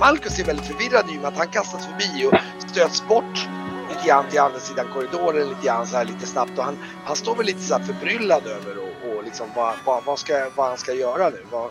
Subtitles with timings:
[0.00, 2.34] Kamalkus är väldigt förvirrad och med att han kastas förbi och
[2.70, 3.48] stöts bort
[3.88, 7.16] lite grann till andra sidan korridoren lite grann så här lite snabbt och han, han
[7.16, 10.68] står väl lite så här förbryllad över och, och liksom vad, vad, vad, ska, vad
[10.68, 11.38] han ska göra nu.
[11.50, 11.70] Vad...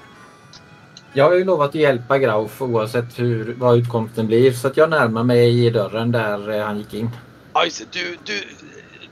[1.13, 4.89] Jag har ju lovat att hjälpa Grauf oavsett hur, vad utkomsten blir så att jag
[4.89, 7.09] närmar mig i dörren där eh, han gick in.
[7.53, 8.41] Ja just det, du, du,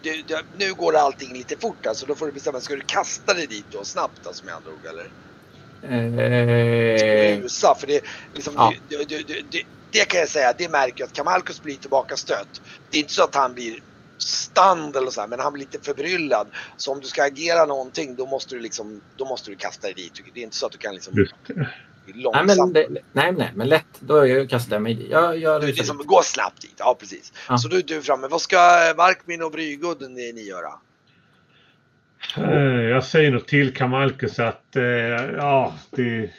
[0.01, 2.05] du, du, nu går allting lite fort alltså.
[2.05, 4.85] Då får du bestämma, ska du kasta dig dit då snabbt alltså med andra ord
[4.89, 5.07] eller?
[5.83, 8.01] Eh, Rusa, för det,
[8.33, 8.73] liksom, Ja.
[8.89, 12.15] det, det, det, det, det kan jag säga, det märker jag att Kamalkus blir tillbaka
[12.15, 12.61] stött.
[12.91, 13.79] Det är inte så att han blir
[14.17, 16.47] stand eller så här, men han blir lite förbryllad.
[16.77, 19.93] Så om du ska agera någonting då måste du liksom, då måste du kasta dig
[19.93, 20.13] dit.
[20.33, 21.67] Det är inte så att du kan liksom nej,
[22.05, 22.57] långsamt.
[22.57, 23.85] men, det, nej, nej, men lätt.
[23.99, 25.07] Då jag kastar jag mig dit.
[25.09, 27.33] Jag, jag, Du liksom gå snabbt dit, ja precis.
[27.49, 27.57] Ja.
[27.57, 28.27] Så då är du framme.
[28.27, 28.57] Vad ska
[28.97, 30.73] Varkmin och Brygud ni, ni göra?
[32.37, 36.31] Eh, jag säger nog till Kamalkus att eh, ja, det...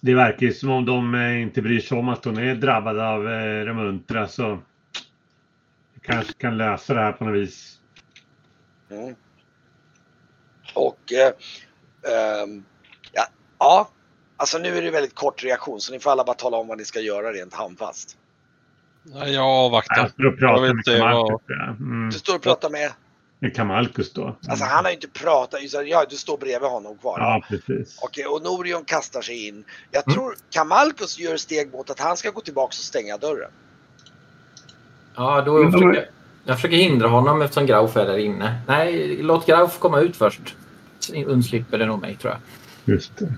[0.00, 2.98] Det verkar ju som om de eh, inte bryr sig om att hon är drabbad
[2.98, 4.58] av Remuntra så
[5.94, 7.78] vi kanske kan lösa det här på något vis.
[8.90, 9.14] Mm.
[10.74, 11.32] Och eh,
[12.42, 12.64] ehm,
[13.12, 13.26] ja,
[13.58, 13.90] ja,
[14.36, 16.78] alltså nu är det väldigt kort reaktion så ni får alla bara tala om vad
[16.78, 18.17] ni ska göra rent handfast.
[19.14, 19.96] Nej, jag avvaktar.
[19.96, 21.40] Jag står och Jag pratar vet med inte Kamalkus.
[21.46, 21.64] ja.
[21.68, 22.92] Mm, Du står och pratar med,
[23.38, 24.36] med Kamalkus då.
[24.48, 27.18] alltså han har ju inte pratat, ja, du står bredvid honom kvar.
[27.20, 27.98] Ja, precis.
[28.02, 29.64] Okej, och Norion kastar sig in.
[29.90, 30.14] Jag Mm.
[30.14, 33.50] tror Kamalkus gör steg mot att han ska gå tillbaks och stänga dörren.
[35.16, 36.04] Ja, då de försöker jag,
[36.44, 38.60] jag försöker hindra honom eftersom Grauf är där inne.
[38.66, 40.56] Nej, låt Grauf komma ut först.
[40.98, 42.40] Så undslipper det nog mig tror jag.
[42.94, 43.32] Just det.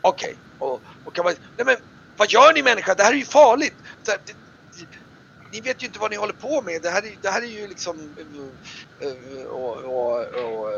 [0.00, 1.76] Okej, och, och kan man, nej men
[2.16, 2.94] vad gör ni människa?
[2.94, 3.74] Det här är ju farligt!
[4.04, 4.34] Det,
[5.54, 6.82] ni vet ju inte vad ni håller på med.
[6.82, 7.96] Det här är, det här är ju liksom...
[9.00, 10.72] eh, och, och, och,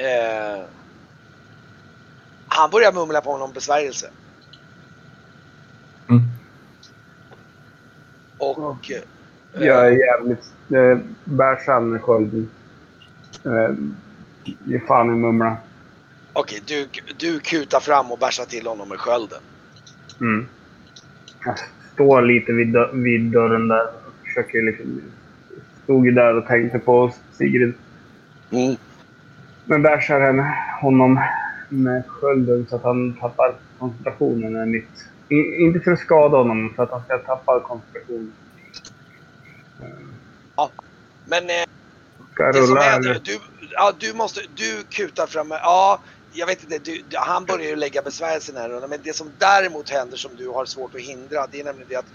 [0.00, 0.64] eh, eh,
[2.48, 4.10] han börjar mumla på någon besvärjelse.
[6.08, 6.22] Mm.
[8.38, 8.90] Och...
[8.90, 9.02] eh,
[9.66, 10.44] Jag är jävligt...
[10.70, 12.50] Eh, bär fram med skölden.
[13.44, 13.74] Eh,
[14.64, 15.56] ge fan i mumla.
[16.32, 16.88] Okej, du,
[17.18, 19.40] du kutar fram och bärsar till honom med skölden.
[20.20, 20.48] Mm.
[21.96, 23.86] Står lite vid, vid dörren där.
[24.24, 25.00] Försöker liksom...
[25.84, 27.74] Stod ju där och tänkte på Sigrid.
[28.50, 28.76] Mm.
[29.64, 31.20] Men bärsar henne, honom
[31.68, 35.08] med skölden så att han tappar koncentrationen är mitt...
[35.28, 38.32] I, inte för att skada honom, för att han ska tappa koncentrationen.
[41.26, 41.66] Men eh,
[42.32, 43.38] Ska det som händer, du,
[43.72, 46.00] ja, du måste, du kutar fram, ja,
[46.36, 49.90] jag vet inte, du, du, han börjar ju lägga besvärjelsen här men det som däremot
[49.90, 52.12] händer som du har svårt att hindra det är nämligen det att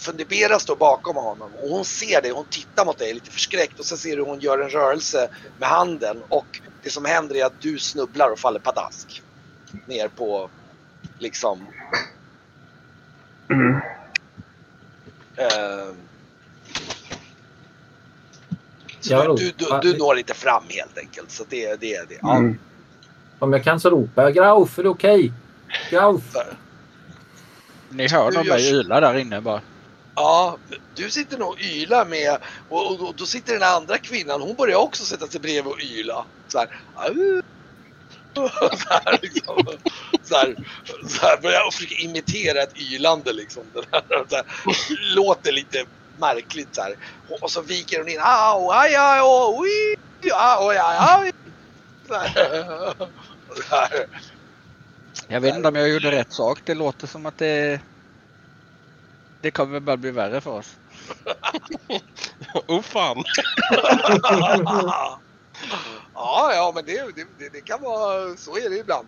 [0.00, 3.86] Fundibera står bakom honom och hon ser dig, hon tittar mot dig lite förskräckt och
[3.86, 5.28] sen ser du hon gör en rörelse
[5.58, 6.48] med handen och
[6.82, 9.22] det som händer är att du snubblar och faller padask.
[9.86, 10.50] Ner på
[11.18, 11.68] liksom
[13.52, 13.76] Mm.
[15.36, 15.96] eh,
[19.00, 21.30] så Ja, du, du, du når inte fram helt enkelt.
[21.30, 22.18] Så det, det är det.
[22.22, 22.58] Ja, Mm.
[23.38, 25.32] Om jag kan så ropar jag Grauf, är det okej?
[25.90, 26.22] Grauf!
[26.32, 26.42] så-
[27.88, 29.60] Ni hör Du nog gör mig så- yla där inne bara.
[30.14, 30.56] Ja,
[30.94, 32.38] du sitter nog och ylar med
[32.68, 35.80] och, och, och då sitter den andra kvinnan, hon börjar också sätta sig bredvid och
[35.80, 36.24] yla.
[36.48, 36.68] Så här,
[38.34, 38.50] så
[38.90, 39.66] här, liksom,
[40.22, 40.56] så här,
[41.08, 43.62] så här börjar och försöka imitera ett ylande liksom.
[43.74, 44.44] Den här, så här,
[45.16, 45.84] låter lite
[46.18, 46.96] märkligt så här.
[47.28, 49.96] Och, och så viker hon in, au, aj, aj, oh, ui,
[50.32, 50.96] au, aj, aj.
[50.98, 51.18] Så här.
[51.18, 51.32] Så här.
[55.28, 56.60] Jag vet inte om jag gjorde rätt sak.
[56.64, 57.80] Det låter som att det...
[59.40, 60.76] Det kommer bara bli värre för oss.
[62.66, 63.24] oh fan!
[66.14, 69.06] ja, ja, men det, det, det, det kan vara, så är det ibland.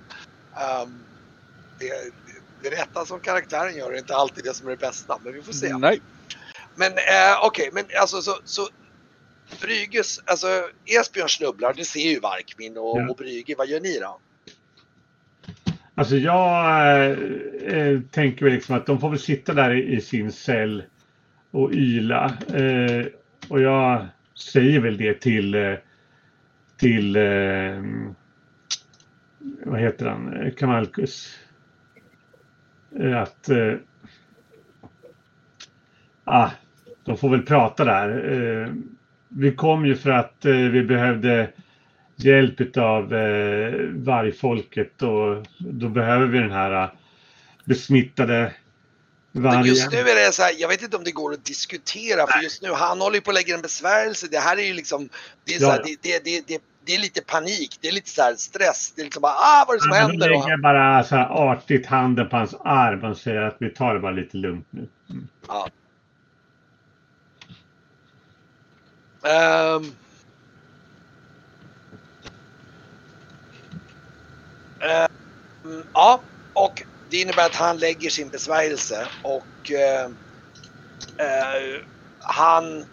[0.82, 1.00] Um,
[1.78, 2.12] det, det,
[2.62, 5.42] det rätta som karaktären gör är inte alltid det som är det bästa, men vi
[5.42, 5.76] får se.
[5.76, 6.02] Nej.
[6.74, 8.68] Men eh, okej, men alltså så, så
[9.62, 10.46] Brygges, alltså
[10.84, 13.10] Esbjörn snubblar, det ser ju Varkmin och, Ja.
[13.10, 13.54] och Brygge.
[13.58, 14.20] Vad gör ni då?
[15.94, 17.10] Alltså jag
[17.62, 20.82] eh, tänker väl liksom att de får väl sitta där i, i sin cell
[21.50, 22.38] och yla.
[22.54, 23.06] Eh,
[23.48, 25.76] och jag säger väl det till
[26.76, 27.82] till eh,
[29.64, 31.38] vad heter han, Kamalkus.
[33.14, 33.50] Att
[36.24, 36.50] ah,
[37.04, 38.08] de får väl prata där.
[39.28, 41.50] Vi kom ju för att eh, vi behövde
[42.16, 46.90] hjälp av eh, vargfolket och då behöver vi den här eh,
[47.64, 48.52] besmittade
[49.32, 49.64] vargen.
[49.64, 52.42] just nu är det så här, jag vet inte om det går att diskutera för
[52.42, 54.26] just nu, han håller ju på att lägga en besvärjelse.
[54.30, 55.08] Det här är ju liksom,
[55.44, 55.96] det är, så Ja, här, ja.
[56.02, 58.92] det, det, det, det, det är lite panik, det är lite så här stress.
[58.96, 60.32] Det är liksom bara, ah vad är det som Han händer?
[60.32, 63.94] Och, lägger bara så här artigt handen på hans arm och säger att vi tar
[63.94, 64.88] det bara lite lugnt nu.
[65.10, 65.28] Mm.
[65.48, 65.68] ja.
[69.22, 69.92] Ehm.
[74.80, 76.22] Ehm, ja,
[76.52, 80.04] och det innebär att han lägger sin besvärjelse och eh,
[81.18, 81.80] eh,
[82.18, 82.84] han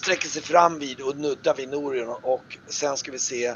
[0.00, 3.54] sträcker sig fram vid och nuddar vid Norion och sen ska vi se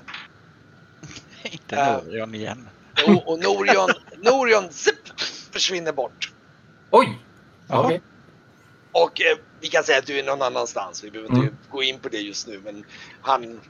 [1.42, 2.02] Inte.
[2.04, 2.68] Norion igen.
[3.06, 5.20] och, och Norion, Norion zip,
[5.52, 6.32] försvinner bort.
[6.90, 7.18] Oj!
[7.68, 8.02] Okej.
[8.92, 11.04] Och eh, vi kan säga att du är någon annanstans.
[11.04, 11.58] Vi behöver inte Mm.
[11.68, 12.60] gå in på det just nu.
[12.60, 12.84] Men
[13.20, 13.62] han,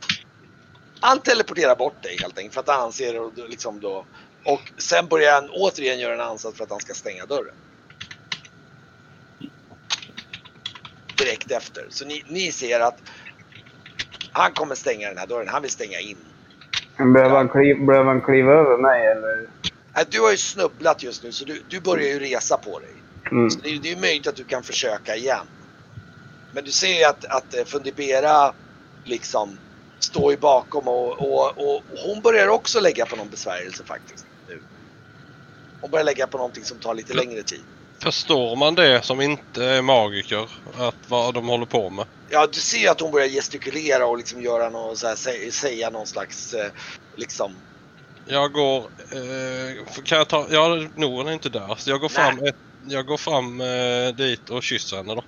[1.01, 4.09] han teleporterar bort dig helt enkelt för att han anser och liksom då.
[4.47, 7.57] Och sen börjar han återigen göra en ansats för att han ska stänga dörren.
[11.19, 11.87] Direkt efter.
[11.91, 13.01] Så ni, ni ser att
[14.33, 15.49] han kommer stänga den här dörren.
[15.49, 16.29] Han vill stänga in.
[17.15, 19.51] Behöver han, kliva, behöver han kliva över mig eller?
[20.11, 23.02] Du har ju snubblat just nu så du, du börjar ju resa på dig.
[23.33, 23.51] Mm.
[23.51, 25.47] Så det, är- det är möjligt att du kan försöka igen.
[26.53, 28.53] Men du ser ju att, att eh, Fundibera
[29.05, 29.59] liksom
[30.01, 34.25] står ju bakom och, och, och hon börjar också lägga på någon besvärjelse faktiskt.
[34.49, 34.63] Nu.
[35.81, 37.61] Hon börjar lägga på någonting som tar lite längre tid.
[38.03, 40.51] Förstår man det som inte är magiker?
[40.75, 42.07] Att vad de håller på med?
[42.31, 45.53] Ja, du ser ju att hon börjar gestikulera och liksom göra någon, så här, sä,
[45.53, 46.71] säga någon slags eh,
[47.17, 47.57] liksom.
[48.25, 48.79] Jag går...
[49.13, 50.47] Eh, kan jag ta...
[50.51, 51.75] Ja, Noren är inte där.
[51.79, 52.57] Så jag går fram, ett,
[52.89, 55.25] jag går fram eh, dit och kysser henne då.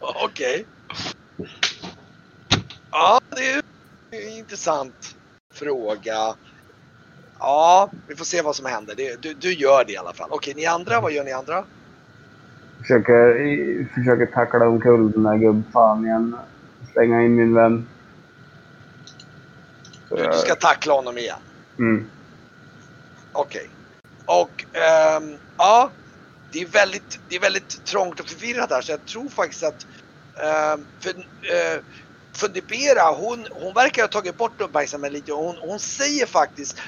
[0.24, 0.66] Okej.
[2.90, 3.62] Ja, det är
[4.10, 5.16] en intressant
[5.54, 6.34] fråga.
[7.38, 8.94] Ja, vi får se vad som händer.
[8.96, 10.28] Det, du, du gör det i alla fall.
[10.32, 11.64] Okej, ni andra, vad gör ni andra?
[12.78, 16.36] Försöker, försöker tackla omkull den där gubbfan igen.
[16.90, 17.86] Stänga in min vän.
[20.08, 21.38] Så du ska tackla honom igen.
[21.78, 22.10] Mm.
[23.32, 23.70] Okej.
[24.24, 25.92] Och ehm, ja,
[26.52, 29.86] det är, väldigt, det är väldigt trångt och förvirrat här så jag tror faktiskt att
[30.42, 31.82] ehm, för, uh,
[32.36, 36.80] Fundibera, hon, hon verkar ha tagit bort uppmärksamheten lite och hon, hon säger faktiskt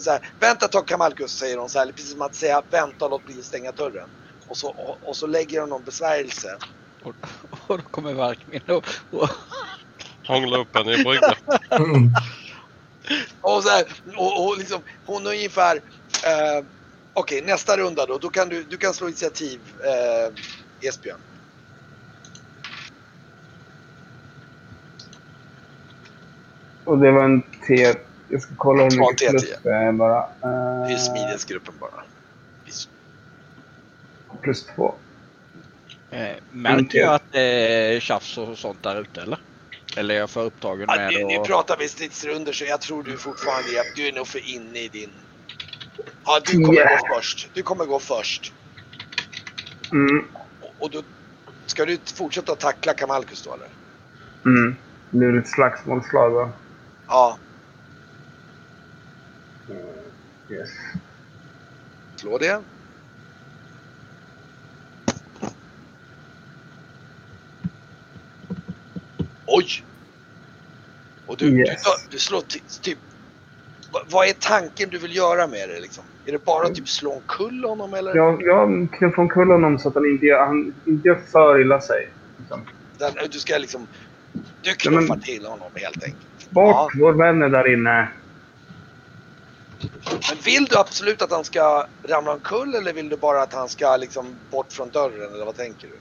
[0.00, 3.04] så här, Vänta ett tag Kamalkus säger hon så här, precis som att säga vänta
[3.04, 4.08] och låt bli att stänga dörren.
[4.46, 6.48] Och så, och, och så lägger hon någon besvärjelse.
[7.02, 7.14] Och,
[7.50, 9.28] och då kommer Varkmin och, och
[10.26, 11.34] Hångla upp henne i bryggan.
[13.40, 13.84] Och, så här,
[14.16, 15.76] och, och liksom, hon är ungefär
[16.26, 16.64] eh,
[17.12, 18.18] Okej, nästa runda då.
[18.18, 21.20] då kan du, du kan slå initiativ eh, Esbjörn.
[26.84, 27.94] Och det var en T...
[28.30, 29.30] Jag ska kolla hur Ja, mycket T10.
[29.30, 30.28] plus det är bara.
[30.40, 32.04] Det är Uh, smidighetsgruppen bara.
[34.42, 34.94] plus två.
[36.10, 39.38] eh, märker jag att det är tjafs och sånt där ute eller?
[39.98, 41.46] Eller är jag för upptagen Ja, med nu, nu att...
[41.46, 44.88] pratar vi stridsrunder så jag tror du fortfarande är, du är nog för inne i
[44.88, 45.10] din...
[46.24, 47.00] Ja, du kommer Yeah.
[47.00, 47.48] gå först.
[47.54, 48.52] Du kommer gå först.
[49.92, 50.24] Mm.
[50.60, 51.02] Och, och då
[51.66, 53.68] ska du fortsätta tackla Kamalkus då eller?
[54.46, 54.76] Mm.
[55.10, 56.52] Det blir ett slagsmålsslag va?
[57.06, 57.38] Ja,
[60.50, 60.70] Yes.
[62.20, 62.62] slå det.
[69.50, 69.66] Oj!
[71.26, 71.82] Och du, Yes.
[71.84, 72.98] du, du slår ty, typ...
[74.10, 76.04] vad- är tanken du vill göra med det liksom?
[76.24, 78.16] Är det bara typ slå omkull honom eller?
[78.16, 81.80] Jag, jag knuffar omkull honom så att han inte gör, han inte gör för illa
[81.80, 82.08] sig.
[82.38, 82.66] Liksom.
[82.98, 83.86] Den, du ska liksom...
[84.32, 86.50] Du Ja, knuffar men- till honom helt enkelt.
[86.50, 86.92] Bort!
[87.00, 88.08] Vår vän är där inne.
[90.02, 93.68] Men vill du absolut att han ska ramla omkull eller vill du bara att han
[93.68, 96.00] ska liksom bort från dörren eller vad tänker du?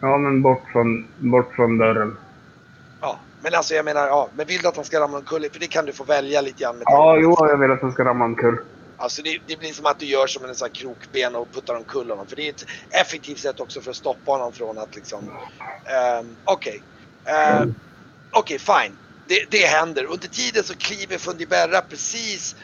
[0.00, 2.16] Ja, men bort från, bort från dörren.
[3.00, 5.48] Ja, men alltså jag menar, ja, men vill du att han ska ramla omkull?
[5.52, 7.92] För det kan du få välja lite grann med Ja, jo, jag vill att han
[7.92, 8.58] ska ramla omkull.
[8.96, 11.74] Alltså det, det blir som att du gör som en sån här krokben och puttar
[11.74, 12.26] omkull honom.
[12.26, 15.30] För det är ett effektivt sätt också för att stoppa honom från att liksom...
[15.84, 16.82] ehm, Okej.
[17.24, 17.74] Ehm,
[18.36, 18.96] Okej, fine.
[19.28, 20.04] Det, det händer.
[20.04, 22.56] Under tiden så kliver Fundiberra precis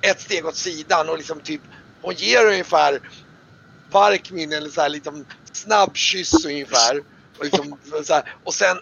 [0.00, 1.62] ett steg åt sidan och liksom typ...
[2.02, 3.00] Hon ger ungefär
[3.92, 7.02] Varkmin eller så här liksom snabb kyss ungefär.
[7.38, 8.78] Och, liksom, så här, och sen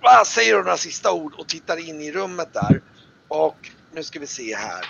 [0.00, 2.80] ah, säger hon några sista ord och tittar in i rummet där.
[3.28, 4.86] Och nu ska vi se här.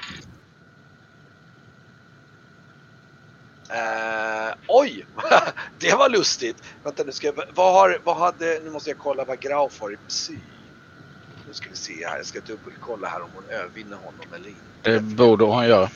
[3.71, 5.07] Uh, oj!
[5.79, 6.63] det var lustigt.
[6.85, 9.93] Vänta nu ska jag, vad har, vad hade, nu måste jag kolla vad Graf har
[9.93, 10.39] i psy.
[11.49, 14.91] Nu ska vi se här, jag ska dubbelkolla här om hon övervinner honom eller inte.
[14.91, 15.91] Det borde hon göra.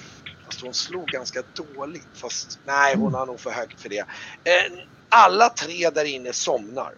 [0.50, 2.08] Fast hon slog ganska dåligt.
[2.14, 3.98] Fast nej, hon har nog för högt för det.
[4.44, 6.94] Eh, alla tre där inne somnar.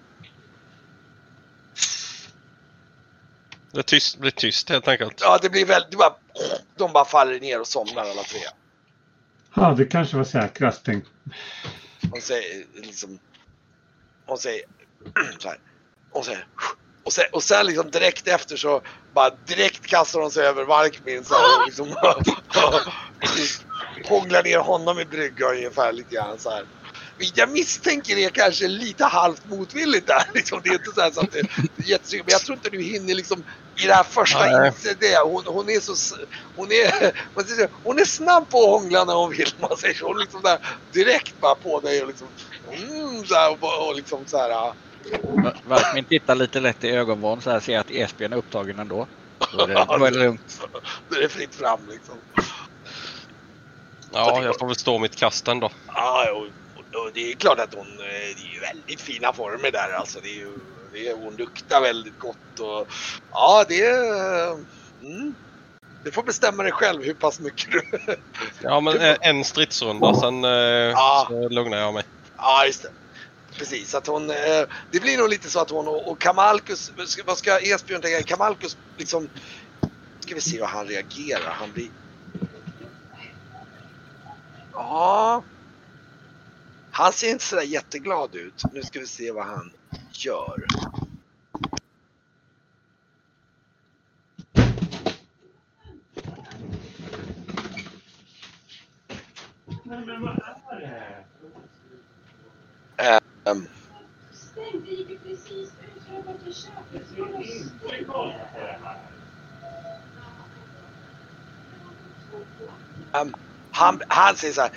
[3.73, 5.21] Det tyst, blir tyst helt enkelt.
[5.21, 6.15] Ja, det blir väldigt, det bara,
[6.77, 8.41] de bara faller ner och somnar alla tre.
[9.55, 11.09] Ja, det kanske var säkrast tänkt.
[12.11, 13.19] Hon säger liksom,
[14.27, 14.63] hon säger
[15.39, 15.59] så här.
[16.11, 16.47] Hon säger,
[17.05, 18.83] och sen, och sen liksom direkt efter så
[19.15, 21.89] bara direkt kastar hon sig över Varkmin så här, liksom,
[24.05, 26.65] hånglar ner honom i brygga ungefär lite grann så här.
[27.35, 30.23] Jag misstänker det kanske lite halvt motvilligt där.
[30.35, 30.61] Liksom.
[30.65, 32.23] Det är inte så, här så att det är jättesynd.
[32.27, 33.45] Men jag tror inte du hinner liksom
[33.77, 35.19] i det här första inse det.
[35.19, 36.17] Hon, hon är så...
[36.57, 39.55] Hon är, man säger, så, hon är snabb på att hångla när hon vill.
[39.61, 40.07] Man säger så.
[40.07, 40.59] Hon liksom där
[40.93, 42.29] direkt bara på dig och liksom...
[42.71, 44.51] Mm, så här, och, och liksom så här...
[44.51, 44.75] ja.
[45.67, 49.07] Varkmin tittar lite lätt i ögonvrån så här ser att Esbjörn är upptagen ändå.
[49.53, 50.61] Då är det, då är det lugnt.
[51.09, 52.15] Då är det fritt fram liksom.
[54.13, 55.71] Ja, jag får väl stå mitt kast ändå.
[55.87, 56.43] Ja, och,
[56.79, 57.87] och, och det är klart att hon...
[57.87, 60.21] eh, Det är ju väldigt fina former där alltså.
[60.23, 60.53] Det är ju...
[60.93, 62.89] Det är, hon luktar väldigt gott och...
[63.33, 64.51] Ja, det är...
[65.03, 65.35] Mm.
[66.05, 67.83] Du får bestämma dig själv hur pass mycket du...
[68.63, 71.27] Ja, men eh, en stridsrunda sen eh, Ja.
[71.29, 72.05] så lugnar jag mig.
[72.37, 72.89] Ja, just det.
[73.59, 74.27] Precis, att hon...
[74.91, 76.93] Det blir nog lite så att hon och, och Kamalkus...
[77.27, 78.23] Vad ska Esbjörn tänka?
[78.23, 79.29] Kamalkus liksom...
[80.21, 81.51] Ska vi se hur han reagerar.
[81.59, 81.89] Han blir...
[84.73, 85.43] Ja...
[86.95, 88.63] Han ser inte sådär jätteglad ut.
[88.73, 89.73] Nu ska vi se vad han
[90.13, 90.67] gör.
[103.45, 103.69] Um.
[113.13, 113.35] Um
[113.83, 114.71] han, han säger så här.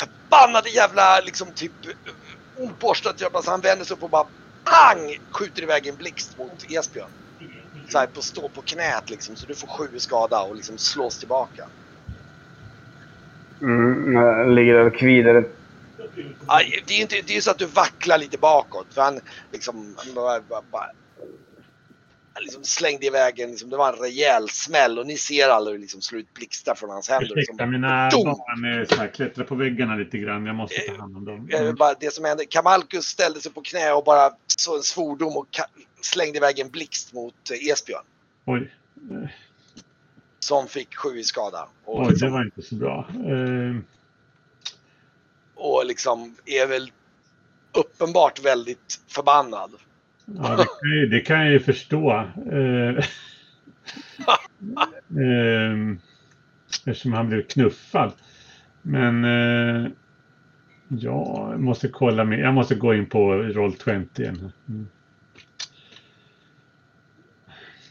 [0.00, 1.72] Förbannade jävla liksom typ
[2.58, 4.26] oborstat jävla så han vänder sig upp och bara
[4.64, 7.10] pang skjuter iväg en blixt mot Esbjörn.
[7.88, 11.18] Så här på stå på knät liksom så du får sju skada och liksom slås
[11.18, 11.64] tillbaka.
[13.62, 15.44] Mm, jag ligger och kvider.
[16.86, 19.20] Det är ju inte, det är ju så att du vacklar lite bakåt för han
[19.52, 20.90] liksom, han bara, bara,
[22.40, 25.76] liksom slängde iväg en, liksom, det var en rejäl smäll och ni ser alla hur
[25.76, 27.34] det liksom slår ut blixtar från hans händer.
[27.34, 27.54] Liksom.
[27.54, 28.24] Ursäkta, mina Dum!
[28.24, 30.46] barn är så här, klättrar på väggarna lite grann.
[30.46, 31.48] Jag måste ta hand om dem.
[31.52, 31.74] Mm.
[31.74, 35.46] bara det som hände, Kamalkus ställde sig på knä och bara så en svordom och
[36.00, 38.04] slängde iväg en blixt mot eh, Esbjörn.
[38.44, 38.74] Oj,
[40.38, 41.68] Som fick sju i skada.
[41.84, 43.08] Och, oj, det liksom, var inte så bra.
[43.10, 43.76] Eh,
[45.54, 46.92] och liksom är väl
[47.72, 49.70] uppenbart väldigt förbannad.
[50.26, 52.12] Ja, det kan, jag, det kan jag ju förstå.
[52.52, 52.88] Eh,
[55.20, 55.96] eh,
[56.86, 58.12] eftersom han blev knuffad.
[58.82, 59.90] Men eh,
[60.88, 64.52] jag måste kolla med, jag måste gå in på Roll20 igen.
[64.68, 64.88] Mm.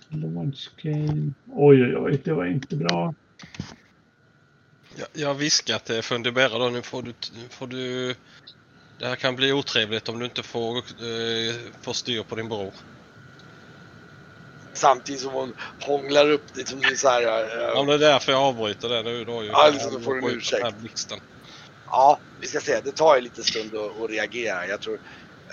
[0.09, 1.33] Launch game.
[1.47, 3.13] Oj, oj, oj, det var inte bra.
[4.95, 8.15] Jag, jag viskar eh, till Fundibera då, nu får du, nu får du...
[9.03, 12.75] Det här kan bli otrevligt om du inte får, eh, får styr på din bror.
[14.75, 15.53] Samtidigt som hon
[15.85, 17.21] hånglar upp det som så här.
[17.21, 19.43] eh, Ja, men det är därför jag avbryter det nu då.
[19.43, 19.49] ju.
[19.49, 20.67] Ja, liksom, då får du en ursäkt.
[21.85, 22.81] Ja, vi ska se.
[22.81, 24.67] Det tar ju lite stund att, att reagera.
[24.67, 24.99] Jag tror...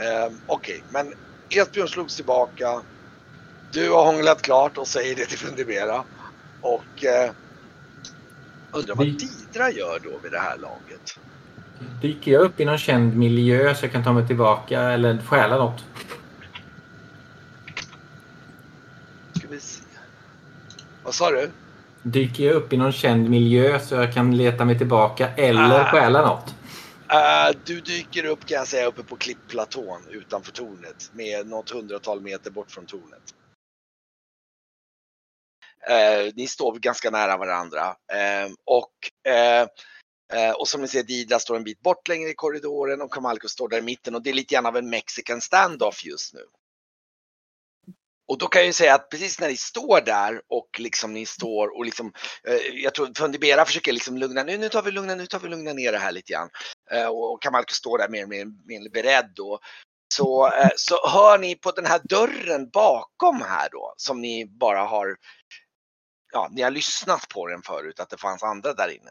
[0.00, 1.12] ehm, Okej, men
[1.54, 2.82] Esbjörn slogs tillbaka.
[3.72, 6.04] Du har hånglat klart och säger det till Fundibera.
[6.60, 7.32] Och eh,
[8.76, 11.02] undrar vad Didra gör då vid det här laget.
[12.02, 15.56] Dyker jag upp i någon känd miljö så jag kan ta mig tillbaka eller stjäla
[15.58, 15.84] något?
[19.36, 19.82] Ska vi se.
[21.04, 21.50] Vad sa du?
[22.02, 25.90] Dyker jag upp i någon känd miljö så jag kan leta mig tillbaka eller Ah.
[25.90, 26.54] stjäla något?
[27.12, 32.20] Eh, du dyker upp kan jag säga uppe på klippplatån utanför tornet med något hundratal
[32.20, 33.34] meter bort från tornet.
[35.88, 38.92] Eh, ni står ganska nära varandra eh, och,
[40.32, 43.48] eh, och som ni ser Didra står en bit bort längre i korridoren och Kamalko
[43.48, 46.40] står där i mitten och det är lite grann av en mexican standoff just nu.
[48.30, 51.26] Och då kan jag ju säga att precis när ni står där och liksom ni
[51.26, 52.12] står och liksom,
[52.44, 55.48] eh, jag tror Fundibera försöker liksom lugna, nu, nu tar vi lugna, nu tar vi
[55.48, 56.48] lugna ner det här lite grann.
[56.90, 59.58] Eh, och Kamalko står där mer, mer, mer beredd då.
[60.14, 64.80] Så, eh, så hör ni på den här dörren bakom här då, som ni bara
[64.80, 65.16] har,
[66.32, 69.10] ja, ni har lyssnat på den förut, att det fanns andra där inne.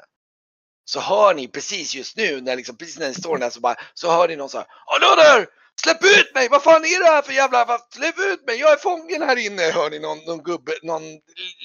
[0.89, 3.75] Så hör ni precis just nu, när liksom, precis när ni står där så bara,
[3.93, 5.48] så hör ni någon så här, Hallå där!
[5.84, 6.50] Släpp ut mig!
[6.50, 8.60] Vad fan är det här för jävla, släpp ut mig!
[8.60, 9.62] Jag är fången här inne!
[9.63, 11.03] Hör ni någon, någon gubbe, någon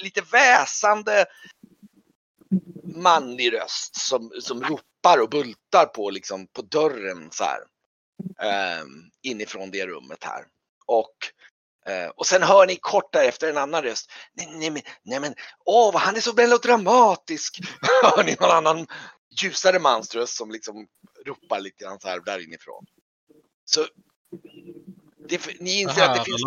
[0.02, 1.26] lite väsande
[2.85, 7.61] manlig röst som, som ropar och bultar på, liksom, på dörren så här.
[8.40, 8.85] eh,
[9.23, 10.45] inifrån det rummet här.
[10.87, 11.16] Och,
[11.93, 14.11] eh, och sen hör ni kort därefter en annan röst.
[14.37, 17.61] Nej, nej, men, nej men, åh han är så melodramatisk.
[18.02, 18.87] hör ni någon annan
[19.43, 20.87] ljusare mans röst som liksom
[21.25, 22.87] ropar lite grann så här där inifrån.
[23.64, 23.87] Så
[25.29, 26.43] det, ni inser att det Aha, finns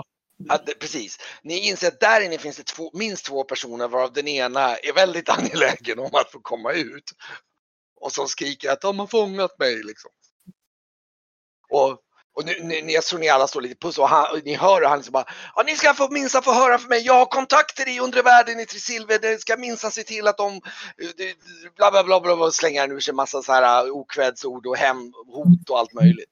[0.50, 1.18] att, precis.
[1.42, 4.94] Ni inser att där inne finns det två, minst två personer varav den ena är
[4.94, 7.12] väldigt angelägen om att få komma ut.
[7.96, 10.12] Och som skriker att de har fångat mig liksom.
[11.70, 12.00] Och,
[12.38, 14.82] och nu, nu, jag tror ni alla står lite puss och, han, och ni hör
[14.82, 15.26] och han liksom bara
[15.56, 17.06] ja, ni ska få minsann få höra för mig.
[17.06, 19.20] Jag har kontakter i undre världen i Trisilver.
[19.20, 20.62] Det ska minsann se till att de eh,
[21.76, 24.78] bla bla bla bla, bla slänger han ur sig massa så här uh, okvädsord och
[24.78, 26.30] hem, hot och allt möjligt.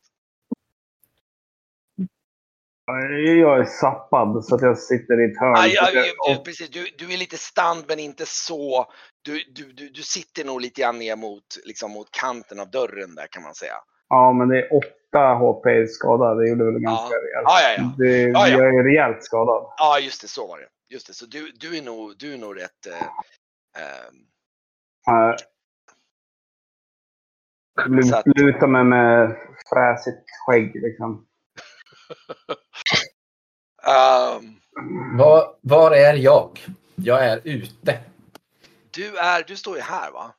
[3.41, 5.55] Jag är sappad så att jag sitter i ett hörn.
[5.57, 8.85] Aj, aj, jag- du, precis, du, du är lite stand men inte så.
[9.21, 13.15] Du, du, du, du sitter nog lite grann ner mot, liksom, mot kanten av dörren
[13.15, 13.75] där kan man säga.
[14.15, 16.37] Ja, men det är åtta HP skadad.
[16.37, 17.43] Det gjorde väl ganska rejält.
[17.45, 17.91] Ja, ja, ja.
[17.97, 18.57] Det, Ja, ja.
[18.57, 19.73] Jag är rejält skadad.
[19.77, 20.67] Ja, just det, så var det.
[20.89, 22.87] Just det, så du, du, är, nog, du är nog rätt...
[22.87, 23.01] Eh,
[23.83, 24.15] ehm,
[25.09, 25.35] Uh,
[28.01, 29.35] Så att- luta mig med
[29.69, 31.27] fräsigt skägg liksom.
[33.87, 34.59] ehm,
[35.17, 36.59] Var, var är jag?
[36.95, 37.99] Jag är ute.
[38.91, 40.33] du, är, du står ju här va?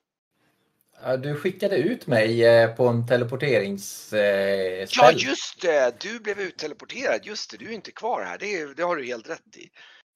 [1.23, 4.87] Du skickade ut mig eh, på en teleporteringsställ.
[4.91, 6.01] Ja, just det!
[6.01, 7.21] Du blev utteleporterad.
[7.27, 8.39] Just det, du är inte kvar här.
[8.39, 9.69] Det, det har du helt rätt i.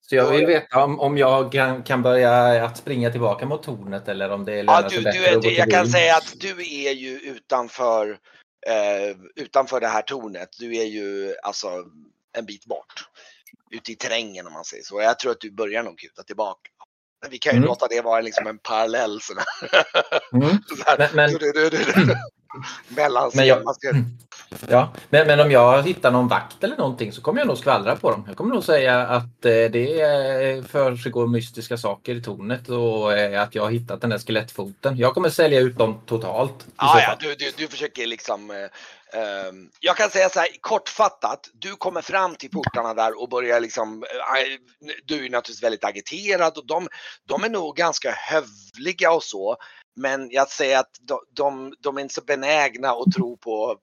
[0.09, 4.07] Så jag vill veta om, om jag kan, kan börja att springa tillbaka mot tornet
[4.07, 5.83] eller om det lönar Ja, sig du, bättre du är, att gå jag till kan
[5.83, 5.91] byn.
[5.91, 6.51] säga att du
[6.87, 8.09] är ju utanför,
[8.67, 10.49] eh, utanför det här tornet.
[10.59, 11.67] Du är ju alltså
[12.37, 13.05] en bit bort.
[13.71, 15.01] Ute i terrängen om man säger så.
[15.01, 16.69] Jag tror att du börjar nog kuta tillbaka.
[17.29, 17.67] Vi kan ju Mm.
[17.67, 19.83] låta det vara liksom en parallell sån här.
[20.33, 20.57] Mm.
[20.97, 21.29] Men, men.
[22.87, 23.63] Mellan Men jag-
[24.69, 24.93] ja.
[25.09, 28.11] men, men om jag hittar någon vakt eller någonting så kommer jag nog skvallra på
[28.11, 28.23] dem.
[28.27, 33.41] Jag kommer nog säga att eh, det eh, försiggår mystiska saker i tornet och eh,
[33.41, 34.97] att jag har hittat den där skelettfoten.
[34.97, 36.59] Jag kommer sälja ut dem totalt.
[36.59, 38.51] så Ja, du, du, du försöker liksom.
[38.51, 38.57] Eh,
[39.21, 41.49] ehm, jag kan säga så här kortfattat.
[41.53, 44.03] Du kommer fram till portarna där och börjar liksom.
[44.03, 46.87] Eh, du är naturligtvis väldigt agiterad och de,
[47.25, 49.57] de är nog ganska hövliga och så.
[49.95, 53.79] Men jag säger att de, de, de är inte så benägna att tro på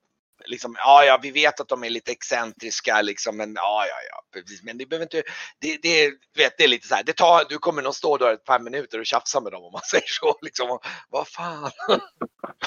[0.46, 4.22] Liksom, ja, ja, vi vet att de är lite excentriska liksom, men ja, ja, ja,
[4.32, 4.62] precis.
[4.62, 5.22] Men det behöver inte,
[5.58, 8.32] det, det, vet, det är lite så här, det tar, du kommer nog stå där
[8.32, 10.38] ett par minuter och tjafsa med dem om man säger så.
[10.42, 11.70] Liksom, och, vad fan.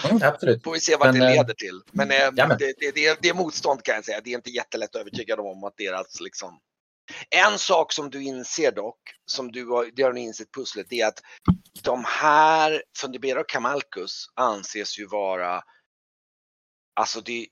[0.09, 0.63] Mm, absolut.
[0.63, 1.81] Får vi se vad Men, det eh, leder till.
[1.91, 2.57] Men eh, jamen.
[2.59, 4.21] det, det, det, det är motstånd kan jag säga.
[4.23, 6.59] Det är inte jättelätt att övertyga dem om att deras liksom.
[7.29, 11.01] En sak som du inser dock, som du har, det har ni insett pusslet, det
[11.01, 11.21] är att
[11.83, 15.61] de här, Fundibera och Kamalkus anses ju vara,
[16.95, 17.47] alltså det,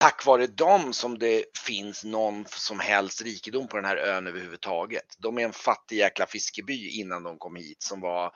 [0.00, 5.04] tack vare dem som det finns någon som helst rikedom på den här ön överhuvudtaget.
[5.18, 8.32] De är en fattig jäkla fiskeby innan de kom hit som var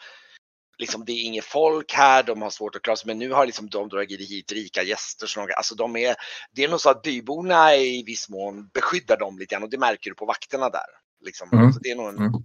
[0.82, 3.46] liksom det är inget folk här, de har svårt att klara sig, men nu har
[3.46, 5.26] liksom de dragit hit rika gäster.
[5.26, 6.16] Så de, alltså de är,
[6.52, 9.78] det är nog så att byborna i viss mån beskyddar dem lite grann och det
[9.78, 10.86] märker du på vakterna där.
[11.24, 11.48] Liksom.
[11.52, 11.72] Mm.
[11.72, 12.42] Så det är nog en, Mm.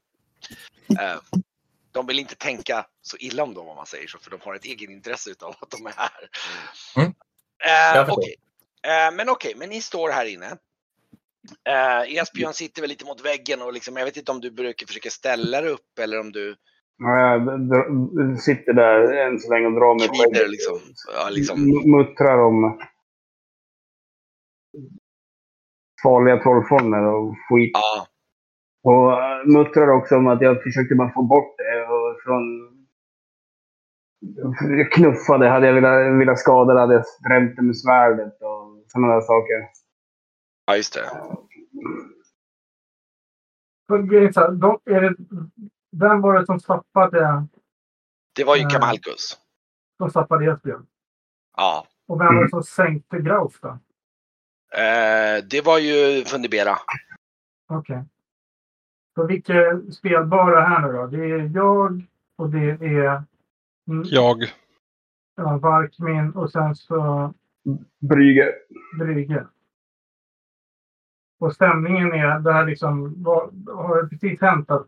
[1.00, 1.20] eh,
[1.92, 4.56] de vill inte tänka så illa om dem om man säger så, för de har
[4.56, 6.30] ett egenintresse utav att de är här.
[6.96, 7.14] Mm.
[7.66, 8.36] Eh, okej.
[8.84, 10.58] Eh, men okej, men ni står här inne.
[11.70, 14.88] Eh, Esbjörn sitter väl lite mot väggen och liksom, jag vet inte om du brukar
[14.88, 16.56] försöka ställa dig upp eller om du
[17.00, 20.52] jag sitter där än så länge och drar mig väggen.
[20.52, 20.80] liksom.
[21.14, 21.92] Ja, liksom.
[21.92, 22.80] Muttrar om
[26.04, 27.72] farliga trollformer och skit.
[27.74, 28.08] Ja,
[28.84, 32.74] Och äh, muttrar också om att jag försökte bara få bort det och från...
[34.78, 35.50] Jag knuffade.
[35.50, 39.22] Hade jag velat, velat skada det hade jag drämt det med svärdet och sådana där
[39.22, 39.68] saker.
[40.66, 41.02] ja, just det.
[44.60, 45.16] De, är det,
[46.00, 47.46] vem var det som stoppade,
[48.36, 48.70] Det var ju Mm.
[48.72, 49.38] Kamalkus.
[49.98, 50.88] som stoppade Esbjörn?
[51.58, 51.88] Ja.
[52.08, 53.68] Och vem var det som sänkte Grauf då?
[54.78, 56.76] Eh, det var ju Fundibera.
[57.70, 58.04] Okej.
[59.16, 61.08] Så vilka spelbara här nu då?
[61.08, 62.02] Det är jag
[62.36, 63.24] och det är
[63.88, 64.38] mm, Jag.
[65.36, 67.34] ja, Varkmin och sen så
[68.00, 68.56] Brygge.
[69.00, 69.48] Brygge.
[71.40, 74.88] Och stämningen är, det här liksom, vad, har det precis hänt att,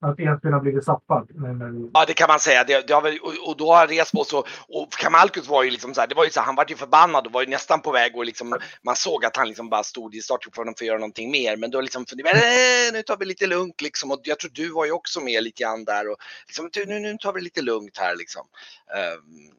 [0.00, 1.28] att Esbjörn har blivit zappad?
[1.30, 2.64] Vi- Ja, det kan man säga.
[2.64, 5.94] Det, det har väl, och, och då har Resbo så, och Kamalkus var ju liksom
[5.94, 7.80] så här, det var ju så här, han var ju förbannad och var ju nästan
[7.80, 10.86] på väg och liksom, man såg att han liksom bara stod i startgruppen för att
[10.88, 11.56] göra någonting mer.
[11.56, 14.10] Men då liksom funderade "Eh, nu tar vi lite lugnt liksom.
[14.10, 17.16] Och jag tror du var ju också med lite grann där och liksom, nu, nu
[17.20, 18.46] tar vi lite lugnt här liksom.
[18.96, 19.54] Ehm,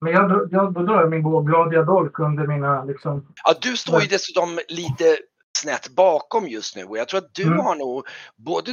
[0.00, 3.26] Men jag, jag, då drar jag min blågladiga dolk under mina liksom...
[3.44, 5.18] Ja, du står ju dessutom lite
[5.58, 7.58] snett bakom just nu och jag tror att du Mm.
[7.58, 8.72] har nog både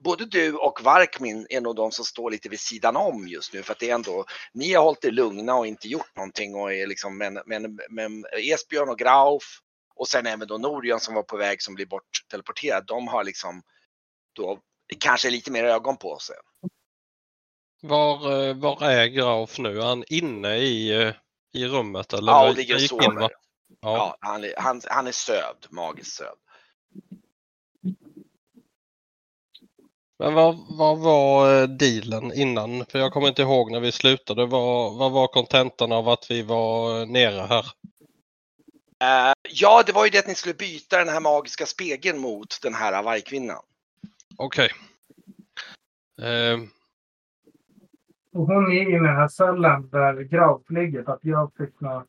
[0.00, 3.62] Både du och Varkmin är nog de som står lite vid sidan om just nu
[3.62, 6.72] för att det är ändå, ni har hållit er lugna och inte gjort någonting och
[6.72, 9.60] är liksom, men, men, men Esbjörn och Grauf
[9.94, 13.62] och sen även då Norion som var på väg som blir bortteleporterad, de har liksom
[14.32, 14.58] då
[15.00, 16.36] kanske lite mer ögon på sig.
[17.82, 19.78] Var, eh, var är Graf nu?
[19.78, 21.14] Är han inne i, eh,
[21.52, 22.12] i rummet?
[22.12, 23.20] Eller Ja, och ligger och sover.
[23.20, 23.30] Ja.
[23.80, 26.38] Ja, han, han, han är sövd, magiskt sövd.
[30.22, 32.84] Men vad, vad var eh, dealen innan?
[32.84, 34.46] För jag kommer inte ihåg när vi slutade.
[34.46, 37.66] Vad, vad var kontentan av att vi var eh, nere här?
[39.00, 42.58] Eh, ja, det var ju det att ni skulle byta den här magiska spegeln mot
[42.62, 43.62] den här vargkvinnan.
[44.36, 44.70] Okej.
[46.22, 46.58] Eh,
[48.32, 52.08] Och hon är i den här cellen där Grauf ligger att jag fick något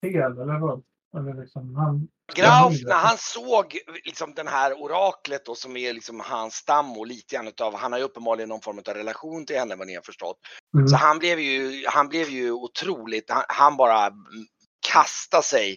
[0.00, 0.82] fel eller vad?
[1.22, 6.20] Liksom, han, Grauf, Ja, när han såg liksom den här oraklet då som är liksom
[6.20, 9.58] hans stam och lite grann utav, han har ju uppenbarligen någon form av relation till
[9.58, 10.36] henne vad ni har förstått.
[10.74, 10.88] mm.
[10.88, 14.10] Så han blev ju, han blev ju otroligt, han, han bara
[14.92, 15.76] kastade sig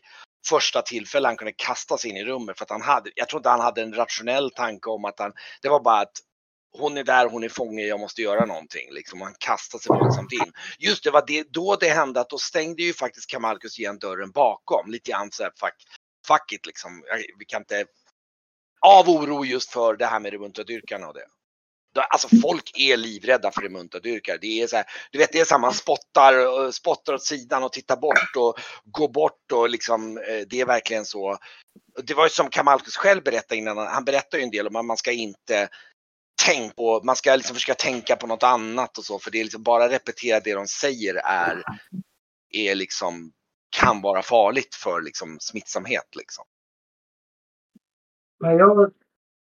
[0.49, 3.39] första tillfället han kunde kasta sig in i rummet för att han hade, jag tror
[3.39, 6.13] inte han hade en rationell tanke om att han, det var bara att
[6.77, 8.93] hon är där, hon är fånge, jag måste göra någonting.
[8.93, 9.21] Liksom.
[9.21, 10.53] Han kastar sig våldsamt in.
[10.79, 14.31] Just det var det, då det hände att då stängde ju faktiskt Kamalkus igen dörren
[14.31, 14.91] bakom.
[14.91, 15.75] Lite grann såhär, fuck,
[16.27, 17.03] fuck it liksom.
[17.39, 17.85] Vi kan inte...
[18.81, 21.25] Av oro just för det här med remuntadyrkarna och det.
[22.09, 24.37] Alltså folk är livrädda för remuntadyrkare.
[24.37, 27.71] Det är så här, du vet det är så spottar, man spottar åt sidan och
[27.71, 31.37] tittar bort och går bort och liksom eh, det är verkligen så.
[32.03, 34.85] Det var ju som Kamalkus själv berättade innan, han berättade ju en del om att
[34.85, 35.69] man ska inte
[36.45, 39.43] Tänk på, man ska liksom försöka tänka på något annat och så för det är
[39.43, 41.63] liksom bara repetera det de säger är,
[42.49, 43.31] är liksom
[43.69, 46.45] kan vara farligt för liksom smittsamhet liksom.
[48.39, 48.91] Men jag,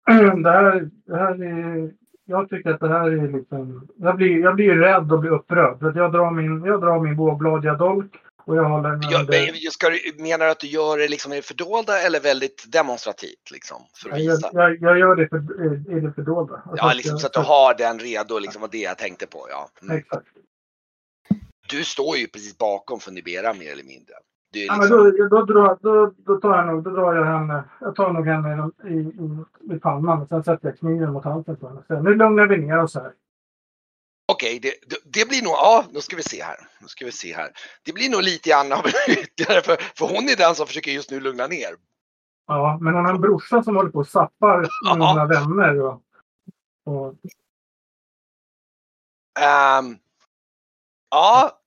[0.42, 1.92] det här, det här är,
[2.24, 5.78] jag tycker att det här är liksom, jag blir, jag blir rädd och blir upprörd.
[5.78, 8.14] För jag drar min, jag drar min vågbladiga dolk
[8.48, 11.32] och jag håller den Jag, men ska du, menar du att du gör det liksom
[11.32, 13.76] i det fördolda eller väldigt demonstrativt liksom?
[14.02, 14.50] För att jag, visa?
[14.52, 15.38] jag, jag gör det för,
[15.96, 16.54] i- det fördolda.
[16.54, 19.26] Alltså Ja, liksom jag- så att du har den redo, liksom var det jag tänkte
[19.26, 19.46] på.
[19.50, 19.68] Ja.
[19.82, 19.96] Mm.
[19.98, 20.26] Exakt.
[21.70, 24.14] Du står ju precis bakom Funibera mer eller mindre.
[24.52, 27.14] Det är Ja, men liksom, då, då, drar, då, då tar jag nog, då drar
[27.14, 30.78] jag henne, jag tar nog henne i, i, i, i pannan och sen sätter jag
[30.78, 31.82] kniven mot halsen på henne.
[31.86, 33.12] Så nu lugnar vi ner oss här.
[34.32, 36.56] Okej, det, det, det blir nog, ja, nu ska vi se här.
[36.80, 37.52] Nu ska vi se här.
[37.82, 41.10] Det blir nog lite grann av ytterligare, för, för hon är den som försöker just
[41.10, 41.76] nu lugna ner.
[42.46, 44.94] Ja, men hon har en brorsa som håller på och zappar Ja.
[44.94, 45.80] mina vänner.
[45.82, 46.02] Och,
[46.84, 47.14] och,
[49.40, 49.96] Ehm,
[51.10, 51.60] ja,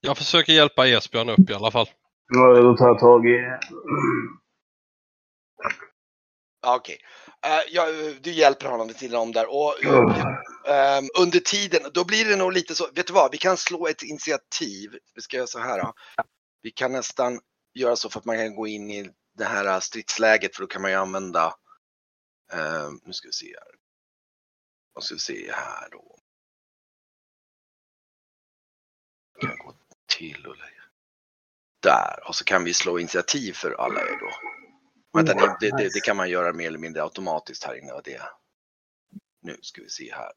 [0.00, 1.86] jag försöker hjälpa Esbjörn upp i alla fall.
[2.28, 3.38] Ja, Då tar jag tag i...
[6.66, 6.98] okej.
[7.02, 7.86] Eh, Eh, ja,
[8.20, 9.46] du hjälper honom till dem där.
[9.50, 9.84] Och,
[10.68, 13.86] ehm, under tiden, då blir det nog lite så, vet du vad, vi kan slå
[13.86, 14.98] ett initiativ.
[15.14, 15.82] Vi ska göra så här.
[15.82, 15.92] Då.
[16.62, 17.40] Vi kan nästan
[17.74, 20.66] göra så för att man kan gå in i det här eh, stridsläget för då
[20.66, 21.54] kan man ju använda,
[22.52, 23.74] ehm, nu ska vi se här.
[24.92, 26.16] Vad ska vi se här då.
[29.40, 29.74] Kan gå
[30.16, 30.82] till och lägga.
[31.82, 34.59] Där, och så kan vi slå initiativ för alla er då.
[35.12, 37.92] Vänta, ni, det, det, det kan man göra mer eller mindre automatiskt här inne.
[37.92, 38.20] och Det.
[39.42, 40.32] Nu ska vi se här.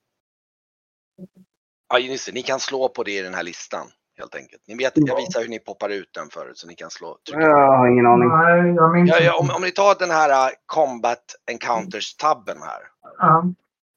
[1.90, 4.62] Ja, just det, ni kan slå på det i den här listan helt enkelt.
[4.68, 7.18] Ni vet, jag visar hur ni poppar ut den förut så ni kan slå.
[7.28, 7.42] trycka.
[7.42, 8.30] Jag har ingen aning.
[8.30, 12.82] nej, jag minns Ja, ja, om, om ni tar den här uh, Combat Encounters-tabben här.
[13.18, 13.44] Ja.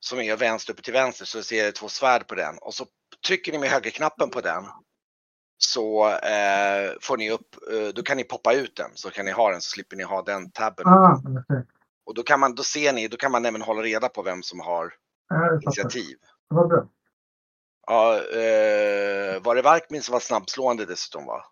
[0.00, 2.86] som är vänster uppe till vänster så ser jag två svärd på den och så
[3.26, 4.64] trycker ni med högerknappen på den
[5.58, 9.30] så eh, får ni upp, eh, då kan ni poppa ut den så kan ni
[9.30, 10.86] ha den så slipper ni ha den tabben.
[10.86, 11.20] Ah.
[12.06, 14.42] Och då kan man, då ser ni, då kan man även hålla reda på vem
[14.42, 14.94] som har
[15.28, 15.62] fattar.
[15.62, 16.16] initiativ.
[16.48, 16.88] Vad bra.
[17.86, 21.44] Ja, eh, var det Varkmin som var snabbslående dessutom va?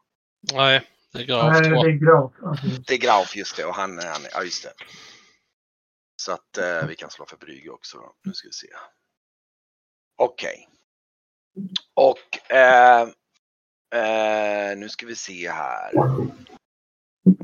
[0.53, 2.49] Nej, det är Graf Nej, det är.
[2.49, 4.73] Alltså, Det är Grauf just det och han, han ja just det.
[6.17, 7.99] Så att eh, vi kan slå för Brygge också.
[8.25, 8.67] Nu ska vi se.
[10.17, 10.69] Okej.
[11.95, 13.09] Och eh,
[13.95, 15.95] eh, nu ska vi se här.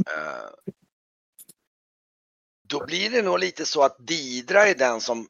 [0.07, 0.49] Eh,
[2.69, 5.29] då blir det nog lite så att Didra är den som,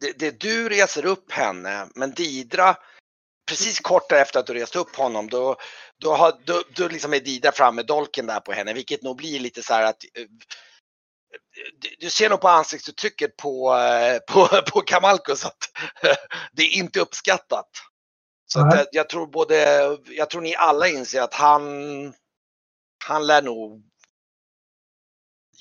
[0.00, 2.76] det, det du reser upp henne, men Didra
[3.48, 5.56] precis kort därefter att du reste upp honom, då,
[5.98, 9.16] då, har, då, då liksom är Didra fram med dolken där på henne, vilket nog
[9.16, 10.26] blir lite så här att eh,
[11.98, 15.70] du- ser nog på ansiktsuttrycket på, eh, på, på Kamalkus att
[16.52, 17.68] det är inte uppskattat.
[18.52, 19.56] Så att jag, tror både,
[20.16, 21.62] jag tror ni alla inser att han,
[23.06, 23.82] han lär nog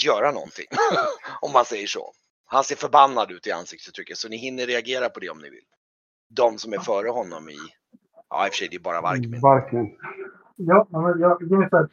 [0.05, 0.65] göra någonting.
[1.41, 2.11] om man säger så.
[2.45, 5.63] Han ser förbannad ut i ansiktsuttrycket så ni hinner reagera på det om ni vill.
[6.29, 7.57] De som är före honom i,
[8.29, 9.41] ja i och för sig det är bara Varkmin.
[9.41, 9.87] Varken.
[10.55, 11.89] Ja, men jag, jag,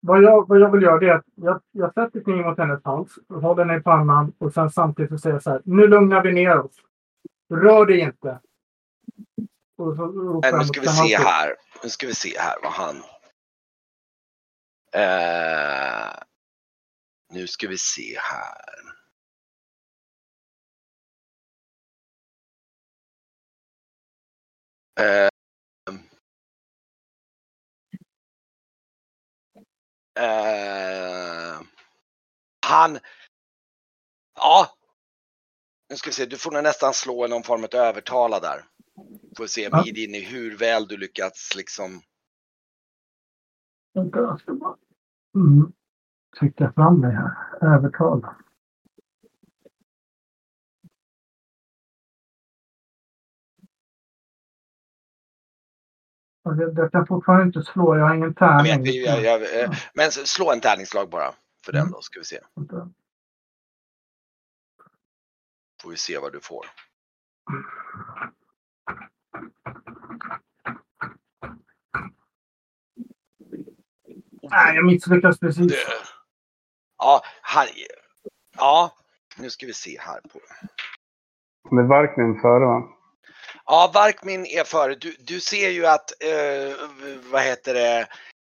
[0.00, 2.84] vad, jag, vad jag vill göra det är att jag, jag sätter kniven mot hennes
[2.84, 5.62] hals, håller henne i pannan och sen samtidigt så säger jag så här.
[5.64, 6.76] Nu lugnar vi ner oss.
[7.50, 8.40] Rör dig inte.
[10.42, 11.56] Men nu ska vi se här.
[11.82, 13.02] Nu ska vi se här vad han...
[14.94, 16.14] Eh,
[17.28, 18.82] nu ska vi se här.
[25.00, 25.28] Eh,
[30.24, 31.60] eh,
[32.66, 32.98] han...
[34.34, 34.76] Ja.
[35.88, 38.64] Nu ska vi se, du får nästan slå någon form av övertala där.
[39.36, 39.84] Får se Ja.
[40.14, 42.00] i hur väl du lyckats liksom.
[43.92, 44.76] Jag ska bara
[45.34, 45.72] mm.
[46.38, 47.34] trycka fram mig här.
[47.76, 48.36] Övertala.
[56.42, 57.96] Jag, jag kan fortfarande inte slå.
[57.96, 58.84] Jag har ingen Jag tärning.
[59.04, 61.92] jag, jag, eh, men slå en tärningslag bara för den Mm.
[61.92, 62.38] då ska vi se.
[65.82, 66.66] Får vi se vad du får.
[74.42, 75.66] Nej, jag misslyckas precis.
[75.66, 75.76] Det,
[76.98, 77.66] ja, han,
[78.56, 78.96] ja,
[79.36, 80.40] nu ska vi se här på.
[81.74, 82.82] Med Varken före va?
[83.66, 84.94] Ja, Varkmin är före.
[84.94, 86.76] Du, du ser ju att, eh,
[87.30, 88.00] vad heter det,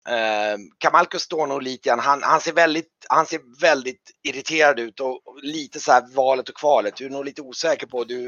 [0.09, 4.99] eh, Kamalko står nog lite grann, han, han, ser väldigt, han ser väldigt irriterad ut
[4.99, 6.95] och, och lite så här valet och kvalet.
[6.95, 8.27] Du är nog lite osäker på, du,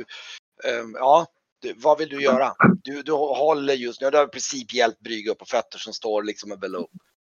[0.64, 1.26] eh, ja,
[1.62, 2.54] du, vad vill du göra?
[2.84, 5.93] Du, du håller just nu, du har i princip hjälpt Brygge upp på fötter som
[5.93, 6.88] står liksom med below.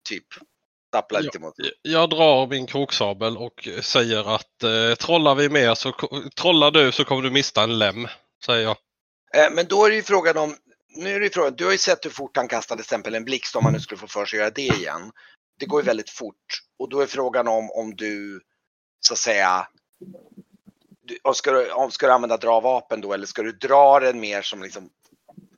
[0.09, 0.26] Typ.
[0.88, 1.54] Stapplar lite mot.
[1.83, 5.92] Jag drar min kroksabel och säger att eh, trollar vi mer så
[6.37, 8.09] trollar du så kommer du mista en lem.
[8.46, 8.76] Säger jag.
[9.37, 10.56] Eh, Men då är det ju frågan om,
[10.96, 13.14] nu är det ju frågan, du har ju sett hur fort han kastade till exempel
[13.14, 15.12] en blixt om han nu skulle få för sig att göra det igen.
[15.59, 18.40] Det går ju väldigt fort och då är frågan om, om du
[19.00, 19.66] så att säga,
[21.23, 24.20] och ska, du, om, ska du använda dra vapen då eller ska du dra den
[24.20, 24.90] mer som liksom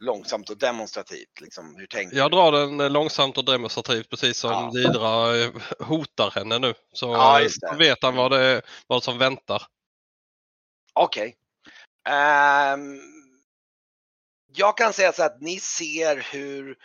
[0.00, 1.40] långsamt och demonstrativt?
[1.40, 4.70] Liksom, hur tänker Jag drar den eh, långsamt och demonstrativt precis som Ja.
[4.74, 6.74] Lidra eh, hotar henne nu.
[6.92, 9.62] Så Ja, eh, vet han vad, det vad som väntar.
[10.92, 11.36] Okej.
[12.08, 13.00] Ehm,
[14.54, 16.76] jag kan säga så att ni ser hur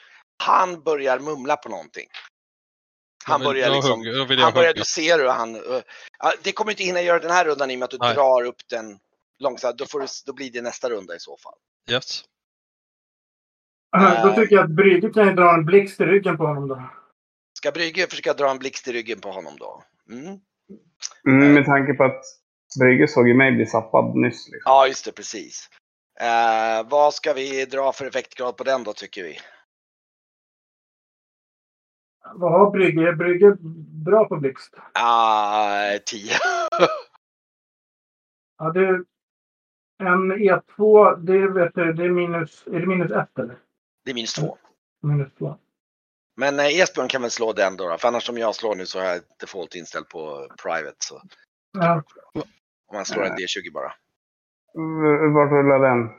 [0.44, 2.08] han börjar mumla på någonting.
[3.28, 4.74] Han Då vill- börjar liksom jag Han börjar, hugga.
[4.74, 5.62] du ser hur han, uh,
[6.44, 8.14] det kommer inte hinna göra den här rundan i och med att du Nej.
[8.16, 9.00] drar upp den
[9.40, 9.78] långsamt.
[9.78, 11.54] Då, får du, då blir det nästa runda i så fall.
[11.90, 12.24] Yes.
[13.98, 16.90] Äh, Då tycker jag att Brygge kan dra en blixt i ryggen på honom då.
[17.58, 19.84] Ska Brygge försöka dra en blixt i ryggen på honom då?
[20.12, 20.40] Mm.
[21.28, 22.22] Mm, med tanke på att
[22.80, 24.48] Brygge såg ju mig bli zappad nyss.
[24.52, 24.62] Liksom.
[24.66, 25.70] Ja, just det, precis.
[26.20, 29.40] Eh, vad ska vi dra för effektgrad på den då tycker vi?
[32.36, 33.08] Vad har Brygge?
[33.10, 33.58] Är Brygge
[34.06, 34.74] bra på blixt?
[34.94, 36.32] Ah, 10.
[38.58, 39.04] Ja, det är
[40.04, 41.16] en E2.
[41.16, 42.68] Det, vet du, det är minus...
[42.68, 43.58] Är det minus ett eller?
[44.06, 44.58] det är minus 2.
[45.04, 45.58] Minus två.
[46.38, 47.98] Men eh, Esbjörn kan väl slå den då, då?
[47.98, 50.96] För annars om jag slår nu så har jag default inställt på private.
[51.00, 51.22] Så
[51.72, 52.04] Ja,
[52.88, 53.92] om man slår en D20 bara.
[54.74, 56.10] V- Vart rullar den?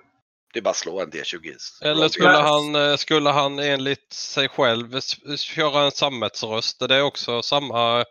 [0.53, 1.57] Det är bara att slå en D20.
[1.85, 5.01] Eller skulle han, eh, skulle han enligt sig själv
[5.37, 6.89] köra en sammetsröst?
[6.89, 8.05] Det är också samma...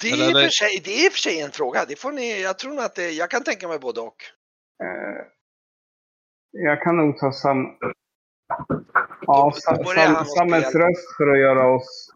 [0.00, 1.84] Det är, det- för sig, det är i och för sig en fråga.
[1.88, 4.16] Det får ni, jag tror nog att det, jag kan tänka mig både och.
[4.82, 5.22] Eh,
[6.50, 7.66] jag kan nog ta sam...
[9.26, 9.74] Ja, sam,
[10.16, 10.88] att sammets spela.
[10.88, 12.10] röst för att göra oss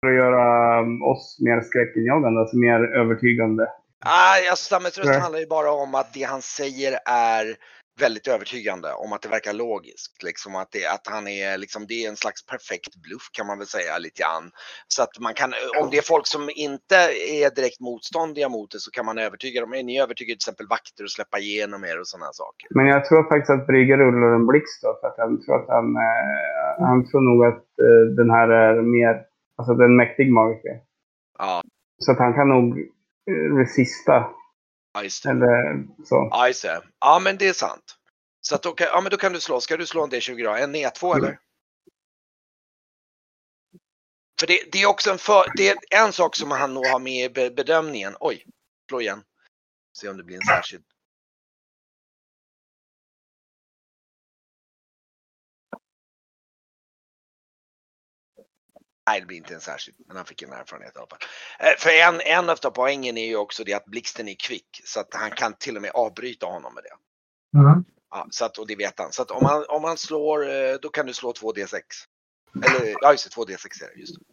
[0.00, 3.66] för att göra um, oss mer skräckinjagande, alltså mer övertygande.
[4.04, 5.20] Nej, alltså sammetsrösten Nej.
[5.20, 7.56] handlar ju bara om att det han säger är
[8.00, 8.88] väldigt övertygande.
[8.92, 10.22] Om att det verkar logiskt.
[10.22, 13.58] Liksom att, det, att han är, liksom, det är en slags perfekt bluff kan man
[13.58, 14.50] väl säga lite grann.
[14.88, 16.96] Så att man kan, om det är folk som inte
[17.44, 19.72] är direkt motståndiga mot det så kan man övertyga dem.
[19.74, 22.66] Är ni övertygade till exempel vakter att släppa igenom er och sådana saker?
[22.70, 25.68] Men jag tror faktiskt att Brygge rullar en blixt då, för att han tror att
[25.76, 29.14] han, eh, han tror nog att eh, den här är mer,
[29.56, 30.76] alltså den mäktig magiker.
[31.38, 31.62] Ja,
[31.98, 32.66] Så att han kan nog
[33.30, 33.54] eh,
[35.22, 35.30] det.
[35.30, 36.28] eller så.
[36.30, 36.82] Ja, just det.
[37.00, 37.96] Ja, men det är sant.
[38.40, 39.60] Så att då kan, ja, men då kan du slå.
[39.60, 40.50] Ska du slå en D20 då?
[40.50, 41.38] En E2 eller?
[44.40, 46.98] För det, det är också en, för, det är en sak som han nog har
[46.98, 48.16] med i be- bedömningen.
[48.20, 48.46] Oj,
[48.88, 49.22] slå igen.
[49.98, 50.84] Se om det blir en särskild.
[59.10, 61.18] Nej, det blir inte en särskild, men han fick en erfarenhet i alla fall.
[61.58, 65.00] Eh, För en, en av poängen är ju också det att blixten är kvick så
[65.00, 66.96] att han kan till och med avbryta honom med det.
[67.58, 67.84] Mm.
[68.10, 69.12] Ja, så att, och det vet han.
[69.12, 71.80] Så att om han, om han slår, eh, då kan du slå 2D6.
[72.54, 74.00] Eller ja, just det, 2D6 är det.
[74.00, 74.24] Just det.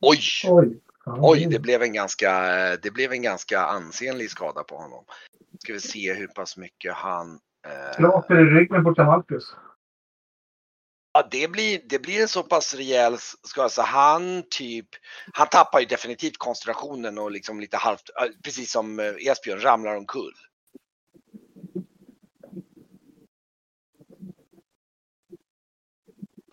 [0.00, 0.18] Oj!
[1.06, 2.30] Oj, det blev en ganska,
[2.76, 5.04] det blev en ganska ansenlig skada på honom.
[5.58, 7.40] Ska vi se hur pass mycket han...
[7.66, 9.54] Eh, i ryggen på Kamalkus.
[11.12, 14.88] ja, det blir, det blir en så pass rejäl skada så han typ,
[15.32, 19.96] han tappar ju definitivt koncentrationen och liksom lite halvt, eh, precis som eh, Esbjörn ramlar
[19.96, 20.34] omkull.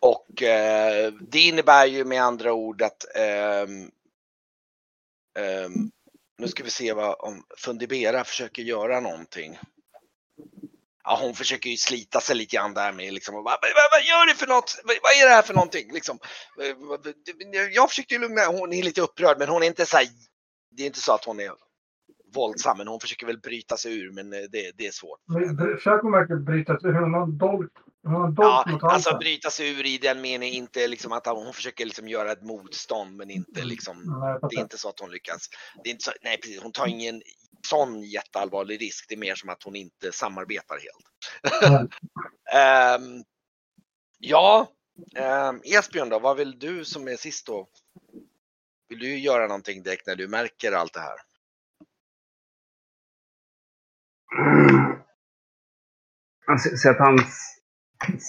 [0.03, 3.91] Och eh, det innebär ju med andra ord att ehm,
[5.39, 5.91] ehm,
[6.37, 9.59] nu ska vi se vad om Fundibera försöker göra någonting.
[11.03, 13.59] Ja, hon försöker ju slita sig lite grann där med liksom, vad, vad,
[13.91, 14.81] vad gör du för något?
[14.83, 15.93] Vad, vad är det här för någonting?
[15.93, 16.19] Liksom,
[16.61, 20.07] eh, jag försökte ju lugna, hon är lite upprörd men hon är inte så här,
[20.71, 21.51] det är inte så att hon är
[22.35, 25.19] våldsam men hon försöker väl bryta sig ur men eh, det, det är svårt.
[25.29, 26.93] Eh, försöker hon verkligen bryta sig ur.
[26.93, 27.37] Hon har en
[28.03, 32.31] Ja, alltså bryta sig ur i den meningen inte liksom att hon försöker liksom göra
[32.31, 35.49] ett motstånd men inte liksom Ja, jag Det är inte så att hon lyckas.
[35.83, 37.21] Det är inte så, nej, precis, hon tar ingen
[37.67, 39.05] sån jätteallvarlig risk.
[39.09, 41.91] Det är mer som att hon inte samarbetar helt.
[42.53, 43.23] Ehm,
[44.19, 44.67] ja,
[45.49, 47.67] um, Esbjörn då, vad vill du som är sist då?
[48.89, 51.17] Vill du göra någonting direkt när du märker allt det här?
[56.45, 57.57] Han ser ser att han s-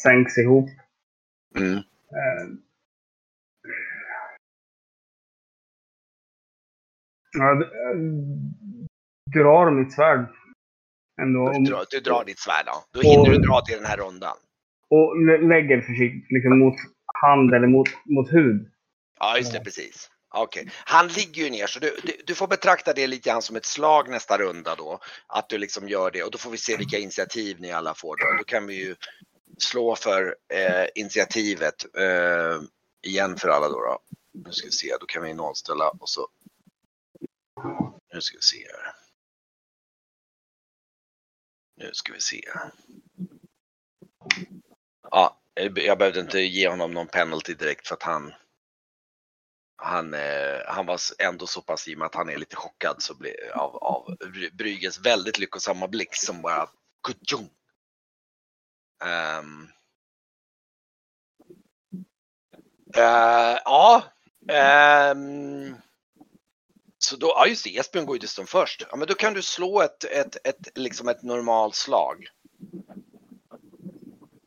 [0.02, 0.68] sänks ihop.
[1.58, 1.76] Mm.
[1.76, 2.48] Eh,
[7.38, 7.96] Ja, d- eh,
[9.40, 10.26] drar mitt svärd.
[11.22, 11.52] Ändå.
[11.52, 12.84] Du, drar, du drar ditt svärd då.
[12.92, 14.37] Då hinner du dra till den här rundan.
[14.88, 16.74] Och lä- lägger försiktigt liksom mot
[17.22, 18.70] hand eller mot, mot hud.
[19.20, 20.10] Ja, just det, precis.
[20.37, 23.56] Okej, han ligger ju ner så du, du, du får betrakta det lite grann som
[23.56, 24.98] ett slag nästa runda då.
[25.26, 28.16] Att du liksom gör det och då får vi se vilka initiativ ni alla får
[28.16, 28.38] då.
[28.38, 28.94] Då kan vi ju
[29.58, 32.62] slå för eh, initiativet eh,
[33.02, 33.98] igen för alla då, då.
[34.32, 36.28] Nu ska vi se, då kan vi nollställa och så.
[38.12, 38.94] Nu ska vi se här.
[41.76, 42.42] Nu ska vi se.
[45.10, 48.32] Ja, jag behövde inte ge honom någon penalty direkt för att han
[49.76, 53.02] han, eh, han var ändå så pass i och med att han är lite chockad
[53.02, 54.16] så blir, av, av
[54.52, 56.68] Brygges väldigt lyckosamma blick som bara
[57.06, 57.50] kutjung.
[59.04, 59.68] Ehm.
[62.96, 64.02] Eh, ja.
[64.48, 65.74] ehm.
[66.98, 68.87] så då, ja just det, Esbjörn går ju dessutom först.
[68.90, 72.26] Ja men då kan du slå ett, ett, ett, liksom ett normalt slag.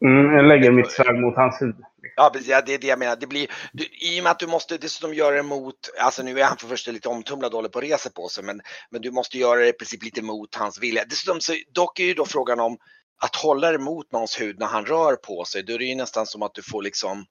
[0.06, 1.76] Mm, jag lägger mitt svärd mot hans hud.
[2.16, 2.50] Ja, precis.
[2.50, 3.16] Ja, det är det jag menar.
[3.16, 6.40] Det blir, du, I och med att du måste dessutom göra det mot, alltså nu
[6.40, 9.02] är han för första lite omtumlad och håller på att resa på sig, men, men
[9.02, 11.06] du måste göra det i princip lite mot hans vilja.
[11.10, 12.78] Dessutom så, dock är ju då frågan om
[13.24, 15.64] att hålla det mot någons hud när han rör på sig.
[15.64, 17.26] Då är det ju nästan som att du får liksom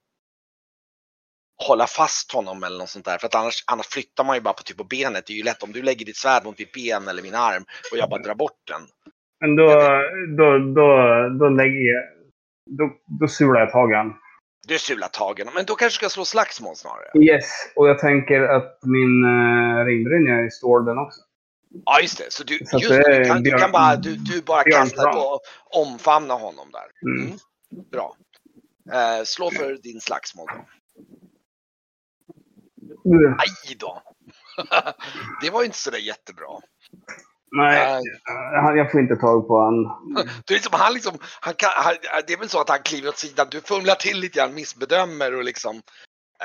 [1.69, 3.19] hålla fast honom eller något sånt där.
[3.19, 5.27] För att annars, annars flyttar man ju bara på typ på benet.
[5.27, 7.65] Det är ju lätt om du lägger ditt svärd mot mitt ben eller min arm
[7.93, 8.83] och jag bara drar bort den.
[9.41, 9.67] Men då,
[10.39, 10.89] då, då,
[11.39, 12.03] då lägger jag...
[12.79, 14.15] Då, då sular jag tag i han.
[14.69, 15.49] Du sular tagen.
[15.55, 17.25] Men då kanske du ska slå slagsmål snarare.
[17.25, 17.45] Yes,
[17.77, 21.21] och jag tänker att min uh, ringbrynja är stål den också.
[21.85, 24.43] Ja just det, så du, Så just det du, kan, du kan bara, du, du
[24.43, 25.41] bara kastar på och
[25.83, 27.11] omfamna honom där.
[27.11, 27.27] Mm.
[27.27, 27.39] Mm.
[27.91, 28.17] Bra.
[28.93, 30.65] Eh, slå för din slagsmål då.
[33.15, 34.03] Uh, Aj då!
[35.43, 36.47] det var inte sådär jättebra.
[37.57, 38.03] nej,
[38.63, 39.75] han- jag får inte tag på han.
[40.47, 41.95] Det är, liksom, han liksom, han kan, han,
[42.27, 45.35] det är väl så att han kliver åt sidan, du fumlar till lite grann, missbedömer
[45.37, 45.83] och liksom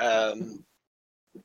[0.00, 0.38] ehm,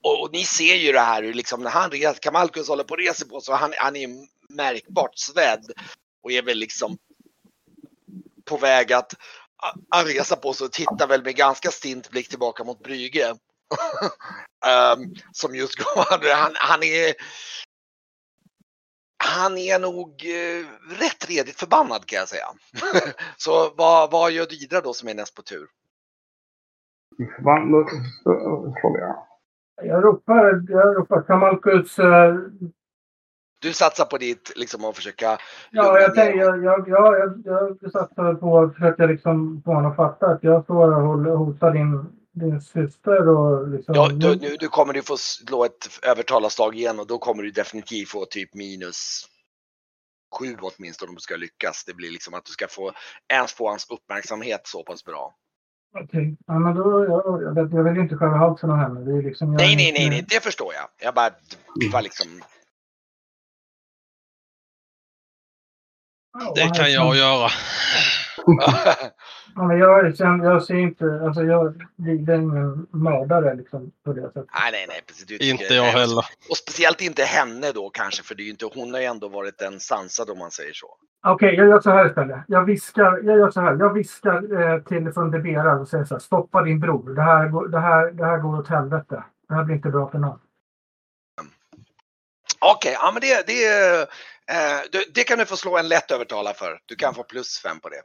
[0.02, 2.94] och, och ni ser ju det här hur liksom när han reser, Kamalkus håller på
[2.94, 4.10] att resa på sig, han, han är
[4.50, 5.72] märkbart svedd
[6.24, 6.98] och är väl liksom
[8.46, 9.14] på väg att
[9.90, 13.30] att resa på sig och tittar väl med ganska stint blick tillbaka mot Brygge.
[13.30, 17.14] um, som just går, han, han är
[19.24, 20.66] han är nog eh,
[21.00, 22.48] rätt redigt förbannad kan jag säga.
[23.38, 25.68] Så vad, vad gör Didra då som är näst på tur?
[27.36, 27.88] Förbannad,
[28.82, 29.28] frågar jag.
[29.84, 32.00] Jag ropar, jag ropar Kamalkus.
[32.00, 32.36] eh,
[33.62, 35.38] Du satsar på ditt liksom att försöka
[35.72, 36.64] Ja, jag, honom.
[36.64, 37.42] jag, jag, jag,
[37.82, 41.72] jag, satsar på att försöka liksom få honom att fatta att jag står och hotar
[41.74, 43.96] din, din syster och liksom...
[43.96, 47.52] Ja, du, nu, du kommer du få slå ett övertalarslag igen och då kommer du
[47.52, 49.28] definitivt få typ minus
[50.40, 51.84] sju åtminstone om du ska lyckas.
[51.86, 52.92] Det blir liksom att du ska få
[53.34, 55.36] ens få hans uppmärksamhet så pass bra.
[55.94, 56.38] Okej.
[56.48, 59.00] Ja, men då, jag, jag, vet- jag vill ju inte skära halsen av henne.
[59.00, 60.88] Det är liksom, jag, Nej, nej, nej, nej, det förstår jag.
[61.06, 61.30] Jag bara,
[61.80, 62.28] det var liksom...
[66.56, 67.50] Det kan jag göra.
[69.56, 71.66] Ja, men jag, jag ser inte, alltså jag,
[72.08, 72.48] är ingen
[72.92, 74.46] mördare liksom på det sättet.
[74.54, 75.02] nej, nej, nej.
[75.08, 76.26] Precis, tycker- Inte jag heller.
[76.50, 79.28] Och speciellt inte henne då kanske, för det är ju inte, hon har ju ändå
[79.28, 80.98] varit en sansad om man säger så.
[81.28, 82.40] Okej, jag gör så här istället.
[82.48, 83.76] Jag viskar, jag gör så här.
[83.80, 86.20] Jag viskar eh, till Fundibera och säger så här.
[86.20, 87.16] Stoppa din bror.
[87.16, 89.24] Det här, går- det, här, det här går åt helvete.
[89.48, 90.40] Det här blir inte bra för någon.
[92.60, 93.66] Okej, ja men det, det,
[94.52, 96.80] eh, det, det kan du få slå en lätt övertala för.
[96.86, 98.02] Du kan få plus fem på det.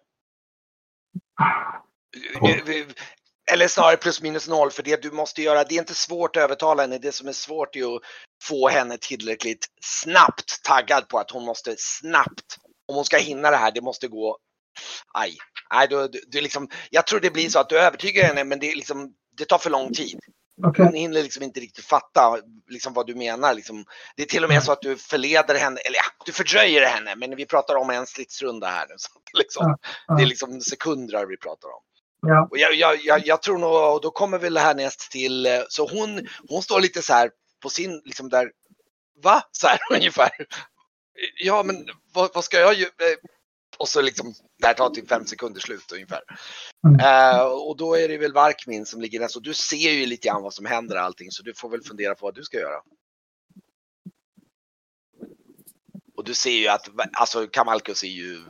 [2.50, 2.86] Eh, vi-
[3.52, 6.42] Eller snarare plus minus noll för det du måste göra, det är inte svårt att
[6.42, 6.98] övertala henne.
[6.98, 8.02] Det som är svårt är att
[8.42, 12.56] få henne tillräckligt snabbt taggad på att hon måste snabbt,
[12.92, 14.38] om hon ska hinna det här, det måste gå,
[15.14, 15.36] aj.
[15.72, 18.58] Nej, du, du, du liksom, jag tror det blir så att du övertygar henne men
[18.58, 20.18] det, är liksom, det tar för lång tid.
[20.66, 20.84] Okej.
[20.84, 22.38] Hon hinner liksom inte riktigt fatta
[22.68, 23.54] liksom vad du menar.
[23.54, 23.84] Liksom.
[24.16, 27.16] Det är till och med så att du förleder henne, eller ja, du fördröjer henne,
[27.16, 28.94] men vi pratar om en stridsrunda här nu.
[28.98, 30.14] Så liksom, Ja, ja.
[30.14, 31.82] Det är liksom sekunder vi pratar om.
[32.26, 32.48] Ja.
[32.50, 35.88] Och jag, jag, jag, jag tror nog, och då kommer väl härnäst till, eh, så
[35.88, 37.30] hon, hon står lite så här
[37.62, 38.50] på sin, liksom där,
[39.22, 39.42] va?
[39.52, 40.30] Så här ungefär.
[41.36, 42.90] Ja men vad, vad ska jag göra?
[43.78, 46.22] Och så liksom, det här tar till fem sekunder slut ungefär.
[46.86, 47.00] Mm.
[47.00, 50.28] Eh, och då är det väl Varkmin som ligger där, så du ser ju lite
[50.28, 52.82] grann vad som händer allting, så du får väl fundera på vad du ska göra.
[56.16, 58.44] Och du ser ju att, alltså Kamalkus är ju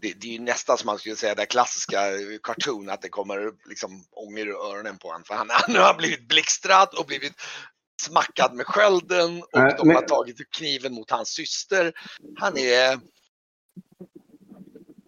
[0.00, 2.00] det, det är ju nästan som man skulle säga det klassiska
[2.42, 5.24] cartoon att det kommer liksom ånger ur öronen på honom.
[5.24, 7.32] För han, han har blivit blixtrad och blivit
[8.00, 11.92] smackad med skölden och Nej, de har men- tagit kniven mot hans syster.
[12.36, 12.98] Han är,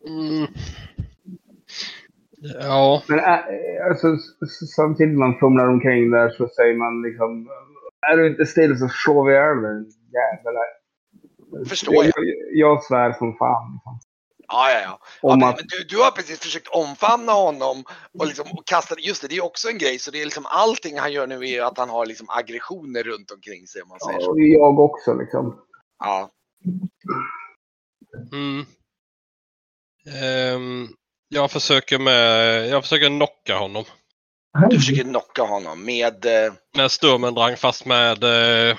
[0.07, 0.47] Mm.
[2.61, 3.38] Ja, Men äh,
[3.91, 4.07] alltså,
[4.76, 7.49] samtidigt man fumlar omkring där så säger man liksom
[8.12, 11.68] Är du inte still så slår vi ihjäl dig jävel.
[11.68, 12.05] Förstår jag.
[12.05, 12.14] jag.
[12.53, 13.72] Jag svär som fan.
[13.74, 14.01] Liksom.
[14.51, 14.98] Ja ja ja.
[15.22, 17.84] ja Om men, att, men du, du har precis försökt omfamna honom
[18.18, 19.98] och liksom och kasta, just det, det är också en grej.
[19.98, 23.30] Så det är liksom allting han gör nu är att han har liksom aggressioner runt
[23.30, 24.30] omkring sig om man säger ja, så.
[24.30, 25.61] och jag också liksom.
[25.98, 26.30] Ja.
[28.32, 28.66] mm.
[30.22, 30.88] Ehm,
[31.28, 33.84] jag försöker med, jag försöker knocka honom.
[34.70, 38.76] Du försöker knocka honom med eh, Med Sturmendrang fast med, eh,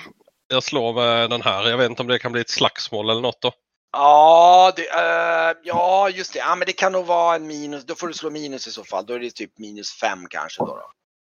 [0.47, 1.69] jag slår med den här.
[1.69, 3.51] Jag vet inte om det kan bli ett slagsmål eller något då.
[3.91, 6.39] Ja, det, eh, ja, just det.
[6.39, 7.83] Ja, men det kan nog vara en minus.
[7.85, 9.05] Då får du slå minus i så fall.
[9.05, 10.65] Då är det typ minus fem kanske då.
[10.65, 10.91] då.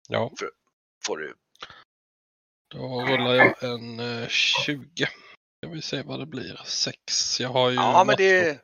[0.09, 0.31] Ja,
[1.07, 1.35] Får du.
[2.71, 5.09] då rullar jag en eh, 20.
[5.61, 6.61] Jag vill se vad det blir.
[6.65, 7.41] 6.
[7.41, 8.59] Jag har ju, Ja, men det...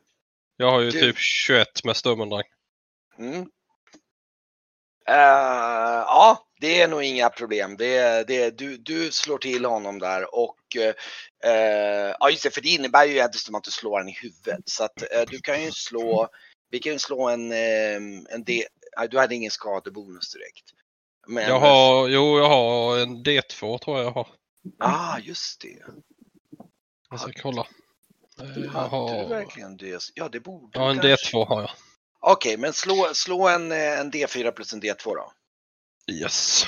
[0.57, 2.43] jag har ju det- typ 21 med Sturmendrang.
[3.19, 3.41] Mm.
[5.09, 7.77] Eh, ja, det är nog inga problem.
[7.77, 10.95] Det, det, du, du slår till honom där och eh,
[12.21, 14.61] ja, just det, för det innebär ju dessutom att du slår honom i huvudet.
[14.65, 16.29] Så att eh, du kan ju slå,
[16.71, 17.97] vi kan ju slå en, eh,
[18.31, 18.65] en D,
[19.11, 20.65] du hade ingen skadebonus direkt.
[21.27, 24.29] Men, Jag har, jo jag har en D2 tror jag jag har.
[24.79, 25.79] Ah, just det.
[27.11, 27.67] Jag ska kolla.
[28.41, 30.03] Eh, Jag Hade du har, verkligen det?
[30.15, 31.37] Ja, det borde ja en kanske.
[31.37, 31.71] D2 har jag.
[32.21, 35.33] Okej, men slå, slå en, eh, en D4 plus en D2 då.
[36.13, 36.65] Yes.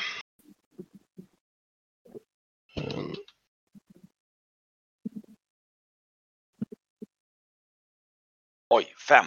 [8.70, 9.26] Oj, fem.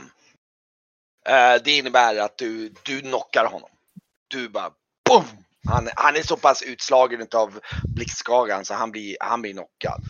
[1.26, 3.70] Eh, det innebär att du, du knockar honom.
[4.28, 4.72] Du bara
[5.10, 5.26] boom!
[5.68, 7.60] Han, han är så pass utslagen av
[7.96, 10.02] blixtskagan så han blir, han blir knockad.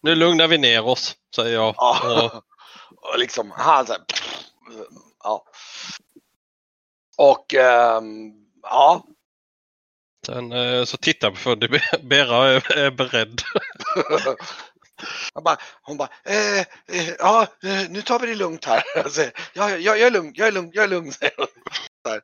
[0.00, 1.74] Nu lugnar vi ner oss, säger jag.
[1.78, 2.42] Ja.
[2.96, 4.02] Och liksom, han så här,
[5.22, 5.44] Ja.
[7.16, 8.32] Och ehm,
[8.62, 9.06] ja.
[10.26, 11.56] sen eh, så tittar jag på för
[12.02, 13.42] Bera är beredd.
[15.34, 16.60] Han bara, hon bara, eh,
[16.98, 18.82] eh, ja, eh, nu tar vi det lugnt här.
[19.04, 19.22] Alltså,
[19.54, 21.10] ja, ja, jag är lugn, jag är lugn, jag är lugn,
[22.04, 22.20] hon.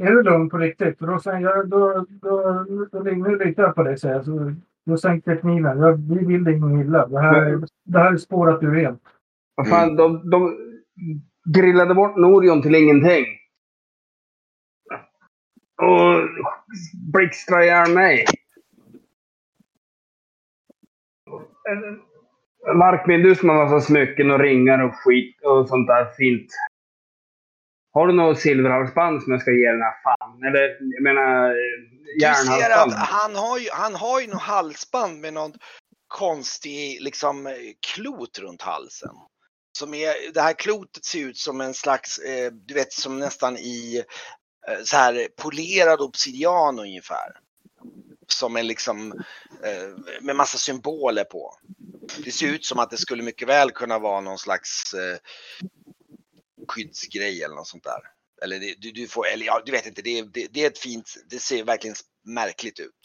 [0.00, 0.98] Är du lugn på riktigt?
[0.98, 4.24] Då, jag, då, då, då, nu litar jag på dig, säger jag.
[4.24, 4.54] Så,
[4.86, 5.78] då sänker jag kniven.
[5.78, 7.06] Jag, vi vill dig inget illa.
[7.06, 9.02] Det här, det här är spårat ur rent.
[9.54, 10.56] Vad fan, de, de
[11.54, 13.24] grillade bort Norion till ingenting.
[15.82, 16.28] Och
[17.12, 18.24] blixtrade ihjäl mig.
[22.74, 26.50] Markmin, du som har massa smycken och ringar och skit och sånt där fint.
[27.92, 30.42] Har du något silverhalsband som jag ska ge den här fan?
[30.42, 31.54] Eller jag menar eh,
[32.14, 32.92] Du ser att järnhalsband?
[32.92, 35.52] han har ju, han har ju något halsband med någon,
[36.08, 37.52] konstig liksom eh,
[37.94, 39.14] klot runt halsen.
[39.78, 43.56] Som är, det här klotet ser ut som en slags, eh, du vet som nästan
[43.56, 44.04] i
[44.68, 47.32] eh, så här polerad obsidian ungefär.
[48.30, 49.12] Som är liksom
[49.64, 51.54] eh, med massa symboler på.
[52.24, 55.18] Det ser ut som att det skulle mycket väl kunna vara någon slags eh,
[56.68, 58.00] skyddsgrej eller något sånt där.
[58.42, 60.66] Eller det, du, du får, eller ja, du vet inte, det, är- det, det är
[60.66, 63.00] ett fint, det ser verkligen märkligt ut.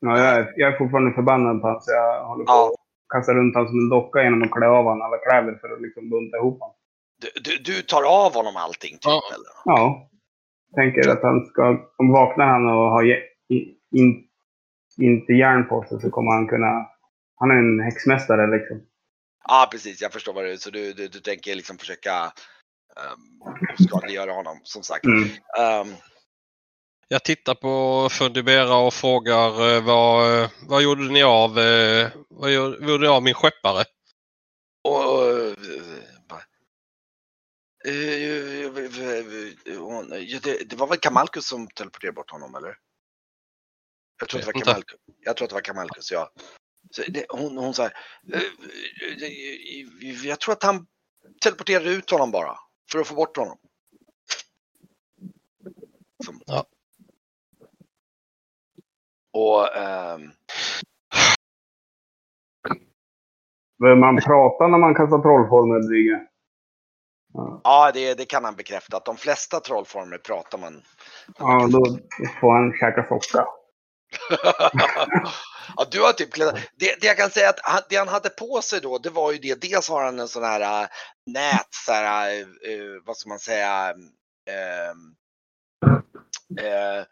[0.00, 2.66] Ja, jag, är, jag är fortfarande förbannad på honom så jag håller på Ja.
[2.74, 5.68] att kasta runt honom som en docka genom att klä av honom alla kläder för
[5.74, 6.74] att liksom bunta ihop honom.
[7.20, 9.22] Du, du, du tar av honom allting typ Ja.
[9.34, 9.52] eller?
[9.64, 10.10] Ja.
[10.74, 11.62] Tänker att han ska,
[11.96, 13.02] om vaknar han och har
[13.94, 14.25] in,
[15.02, 16.86] inte järn på sig så kommer han kunna,
[17.36, 18.80] han är en häxmästare liksom.
[19.48, 20.56] Ja precis, jag förstår vad det är.
[20.56, 22.24] Så du, du, du tänker liksom försöka
[22.96, 23.42] um,
[23.78, 25.04] oskadliggöra honom som sagt.
[25.04, 25.28] Mm.
[25.58, 25.94] Ehm,
[27.08, 32.52] Jag tittar på Fundibera och frågar eh, vad, eh, vad gjorde ni av, eh, vad
[32.52, 33.84] gjorde ni av min skeppare?
[34.84, 35.54] och, eh,
[36.28, 36.42] bara,
[37.86, 42.76] eh, eh, hon- ja, det, det var väl Kamalkus som teleporterade bort honom eller?
[44.18, 44.64] Jag tror att det var.
[44.64, 45.00] Kamalkus.
[45.20, 46.30] Jag tror att det var Kamalkus, ja.
[46.90, 47.90] Så det, hon, hon sa, eh,
[49.22, 50.86] eh, jag tror att han
[51.42, 52.56] teleporterade ut honom bara.
[52.92, 53.58] För att få bort honom.
[56.24, 56.40] Som.
[56.46, 56.64] Ja.
[59.32, 60.32] Och ehm,
[63.78, 66.26] Behöver man prata när man kastar trollformel, Brygge?
[67.32, 68.96] Ja, ja, det, det kan han bekräfta.
[68.96, 70.82] Att de flesta trollformer pratar man.
[71.38, 71.98] ja då
[72.40, 73.46] får han käka socka
[75.76, 76.54] ja, du har typ klätt...
[76.76, 79.32] det, det jag kan säga att han, det han hade på sig då, det var
[79.32, 79.60] ju det.
[79.60, 80.88] Dels har han en sån här äh,
[81.26, 83.94] nät, så här, äh, äh vad ska man säga,
[84.50, 85.14] ehm,
[86.60, 87.04] äh,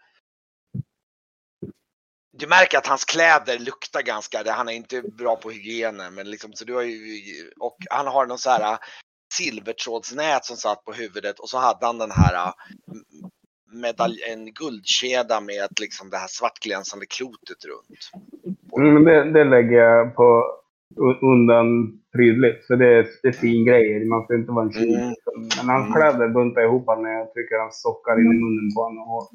[2.36, 6.53] du märker att hans kläder luktar ganska, han är inte bra på hygienen, men liksom,
[6.53, 8.78] så du har ju, och han har någon så här äh,
[9.34, 12.53] silvertrådsnät som satt på huvudet och så hade han den här äh,
[13.81, 18.03] medalj, en guldkedja med liksom det här svartglänsande klotet runt.
[18.79, 20.45] Mm, det, det lägger jag på
[21.22, 21.66] undan
[22.12, 22.66] prydligt.
[22.66, 24.05] Så det är, det är fin grejer.
[24.05, 24.83] Man får inte vara en tjuv.
[24.91, 25.14] Mm.
[25.57, 29.09] Men hans kläder buntar ihop när jag trycker hans sockar in i munnen på honom.
[29.16, 29.31] Och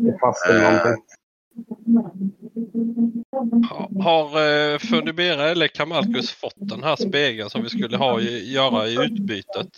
[0.00, 0.62] det är fast i Eh.
[0.62, 1.04] någonting.
[3.70, 4.26] Ha- Har
[4.72, 8.94] eh, Fundibera eller Kamalkus fått den här spegeln som vi skulle ha i, göra i
[9.04, 9.68] utbytet?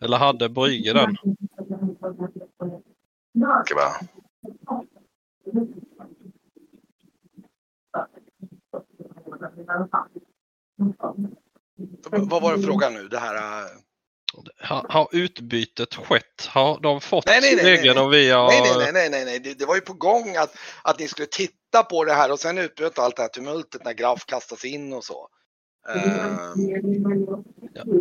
[0.00, 1.16] Eller hade Brygge den?
[3.64, 3.92] Ska bara...
[12.10, 13.08] Vad var det frågan nu?
[13.08, 13.34] Det här...
[13.34, 13.68] äh,
[14.60, 16.46] Har, har utbytet skett?
[16.48, 17.98] Har de fått Nej, nej, nej, nej.
[18.04, 18.48] och vi har...
[18.48, 19.38] Nej, nej, nej, nej, nej, nej.
[19.38, 22.40] Det, det var ju på gång att, att ni skulle titta på det här och
[22.40, 25.28] sen utbröt allt det här tumultet när Graf kastas in och så.
[25.88, 27.46] Ehm,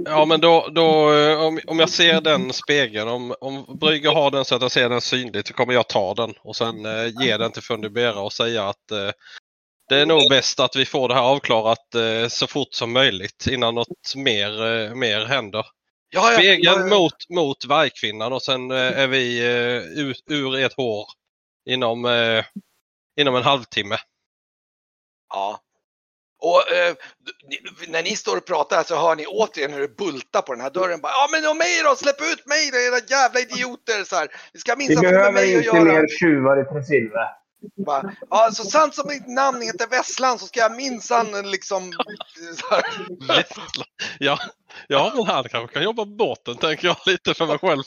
[0.06, 4.32] Ja men då, då eh, om, om jag ser den spegeln, om, om Brygge har
[4.32, 7.08] den så att jag ser den synligt så kommer jag ta den och sen eh,
[7.24, 9.12] ge den till Fundibera och säga att eh,
[9.90, 13.48] det är nog bäst att vi får det här avklarat eh, så fort som möjligt
[13.48, 15.66] innan något mer, eh, mer händer.
[16.10, 16.98] ja, ja, Spegeln ja, ja.
[16.98, 21.06] mot, mot vargkvinnan och sen eh, är vi eh, ur, ur ett hår
[21.70, 22.46] inom, eh,
[23.20, 23.98] inom en halvtimme.
[25.30, 25.60] Ja.
[26.50, 26.94] Och eh,
[27.88, 30.70] när ni står och pratar så hör ni återigen hur det bultar på den här
[30.70, 31.02] dörren.
[31.02, 34.04] Bara, ja men och mig då, släpp ut mig då era jävla idioter!
[34.04, 35.84] Så här, vi ska Vi minsann få med behöver mig att inte göra.
[35.84, 37.26] mer tjuvar i Tresilve.
[37.86, 41.82] Bara, ja, så sant som mitt namn heter Vesslan så ska jag minsann liksom...
[44.20, 44.40] Ja,
[44.88, 47.84] ja men han kanske kan jobba på båten tänker jag lite för mig själv.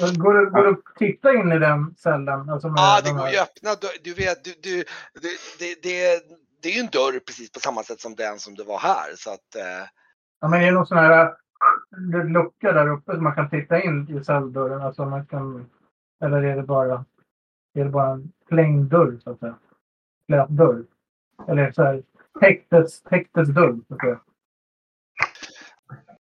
[0.00, 2.50] Går det, går det att titta in i den cellen?
[2.50, 3.74] Alltså Ja, det de går ju att öppna.
[3.80, 4.84] Du, du vet, du, du,
[5.22, 6.22] det, det, det,
[6.62, 9.16] det är ju en dörr precis på samma sätt som den som det var här.
[9.16, 9.88] Så att, eh,
[10.42, 11.34] Ja, men är det någon sån här
[12.24, 14.82] lucka där uppe som man kan titta in i celldörren?
[14.82, 15.70] Alltså man kan,
[16.24, 17.04] eller är det bara,
[17.74, 19.58] är det bara en plain dörr så att säga?
[20.26, 20.84] Slät dörr?
[21.48, 22.02] Eller så här,
[22.40, 24.20] häktets, häktets dörr så att säga.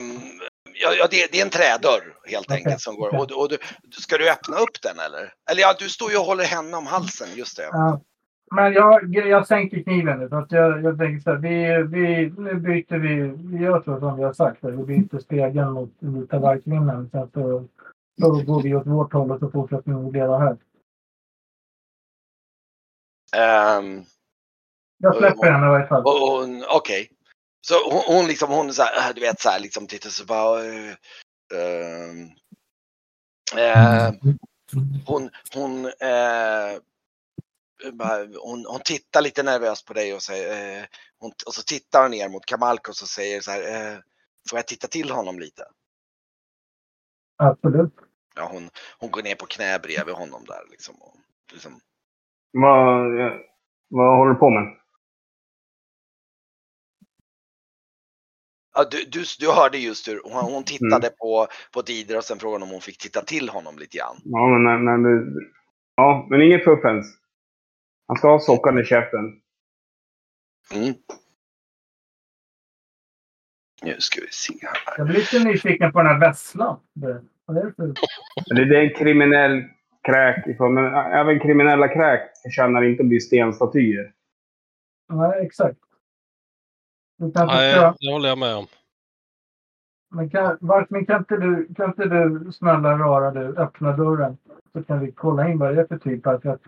[0.01, 0.39] mm,
[0.73, 3.15] ja, ja, det, det är en trädörr helt Okej, enkelt som går.
[3.15, 3.57] Och, och du,
[3.91, 5.33] ska du öppna upp den eller?
[5.51, 7.63] Eller ja, du står ju och håller henne om halsen, just det.
[7.63, 8.01] Ja.
[8.55, 10.29] Men jag, jag sänker kniven nu.
[10.29, 13.21] För att jag, jag tänker så här, vi, vi, nu byter vi,
[13.57, 14.63] vi gör så som vi har sagt.
[14.63, 17.09] Vi byter spegeln mot vita vargkvinnan.
[17.11, 17.67] Sen så,
[18.21, 20.57] så går vi åt vårt håll och så fortsätter vi leva här.
[23.35, 24.03] Ehm,
[24.97, 26.03] Jag släpper henne i varje fall.
[26.77, 27.09] okej.
[27.61, 30.59] Så hon, hon liksom, hon så här, du vet så här, liksom tittar så bara...
[30.65, 30.95] eh,
[31.53, 32.27] ehm,
[33.57, 34.13] eh,
[35.05, 36.79] hon, hon, eh,
[38.41, 40.85] hon, hon tittar lite nervöst på dig och säger, eh,
[41.19, 43.97] hon, och så tittar hon ner mot Kamalkos och säger så här, eh,
[44.49, 45.63] får jag titta till honom lite?
[47.37, 47.93] Absolut.
[48.35, 48.69] Ja, hon,
[48.99, 50.95] hon går ner på knä bredvid honom där liksom.
[50.95, 51.15] Och,
[51.51, 51.79] liksom
[52.51, 53.11] Vad,
[53.89, 54.83] vad håller du på med?
[58.73, 62.39] ja, du, du, du hörde just hur hon, hon tittade på, på Dider och sen
[62.39, 64.17] frågade hon om hon fick titta till honom lite grann.
[64.23, 65.41] Ja, men, du,
[65.95, 67.17] ja, men inget fuffens.
[68.07, 69.41] Han ska ha sockan i käften.
[70.73, 70.93] Mm.
[73.83, 74.93] Nu ska vi se här.
[74.97, 76.79] Jag blir lite nyfiken på den här vesslan.
[76.93, 77.93] Det- Vad är det för...
[78.55, 79.63] Det, är en kriminell
[80.03, 80.47] kräk.
[80.47, 84.13] ifrån- Men även kriminella kräk förtjänar inte att bli stenstatyer.
[85.09, 85.79] Nej, exakt.
[87.17, 88.67] Nej, det håller jag med om.
[90.13, 94.37] Men kan, Varkmin, kan, inte du, kan inte du snälla rara du, öppna dörren?
[94.73, 96.25] Så kan vi kolla in vad det är för typ.
[96.25, 96.61] här, För att,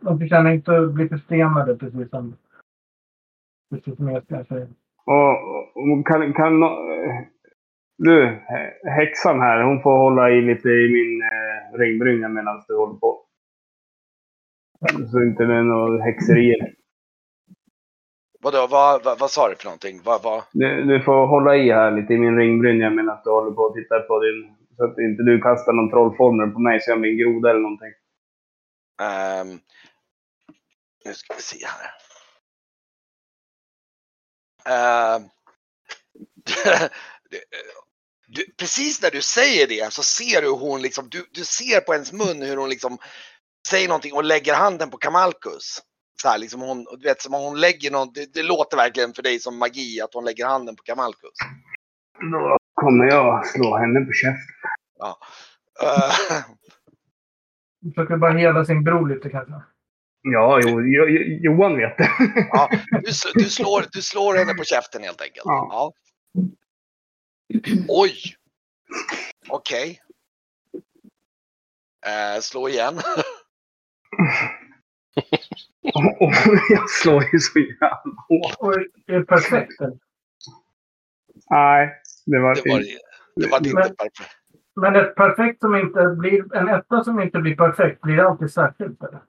[0.00, 2.34] de- förtjänar inte att bli förstenade precis som,
[3.70, 4.68] precis som jag säger.
[5.06, 5.30] Och,
[5.76, 7.24] och kan, kan eh,
[7.98, 8.26] du,
[8.84, 13.20] häxan här, hon får hålla i lite i min eh, ringbrynja medan du håller på.
[15.10, 16.74] Så inte det är några häxerier.
[18.44, 20.00] Vadå, vad, vad, vad sa du för någonting?
[20.04, 20.42] Vad, vad?
[20.52, 23.74] Du, du får hålla i här lite i min ringbrynja medan du håller på och
[23.74, 24.56] tittar på din...
[24.76, 27.60] Så att inte du kastar någon trollformel på mig så jag blir en groda eller
[27.60, 27.92] någonting.
[29.02, 29.60] Ehm,
[31.04, 31.90] nu ska vi se här.
[34.74, 35.22] Ehm,
[38.26, 41.92] du, precis när du säger det så ser du hon liksom, du, du ser på
[41.92, 42.98] hennes mun hur hon liksom
[43.68, 45.82] säger någonting och lägger handen på Kamalkus.
[46.22, 49.14] Så här, liksom hon, du vet, som om hon lägger någon, det, det låter verkligen
[49.14, 51.38] för dig som magi att hon lägger handen på Kamalkus.
[52.32, 54.54] Då kommer jag slå henne på käften.
[55.82, 56.44] Uh,
[57.94, 59.62] Försöker bara hela sin bror lite kanske.
[60.22, 62.10] Ja, jo, jo, jo, Johan vet det.
[62.52, 65.44] ja, du, du, slår, du slår henne på käften helt enkelt.
[65.44, 65.68] Ja.
[65.70, 65.92] Ja.
[67.88, 68.14] Oj!
[69.48, 70.00] Okej.
[72.06, 73.00] Eh, slå igen.
[75.84, 76.32] Och- och
[76.70, 77.96] jag slår ju så jävla
[78.28, 78.54] hårt.
[78.58, 78.74] Och
[79.06, 79.72] är det perfekt?
[81.50, 81.92] Nej,
[82.26, 82.82] det var, Det var,
[83.36, 84.30] det var inte Men- perfekt.
[84.76, 88.52] Men ett perfekt som inte blir, en etta som inte blir perfekt, blir det alltid
[88.52, 89.02] särskilt?
[89.02, 89.20] Eller?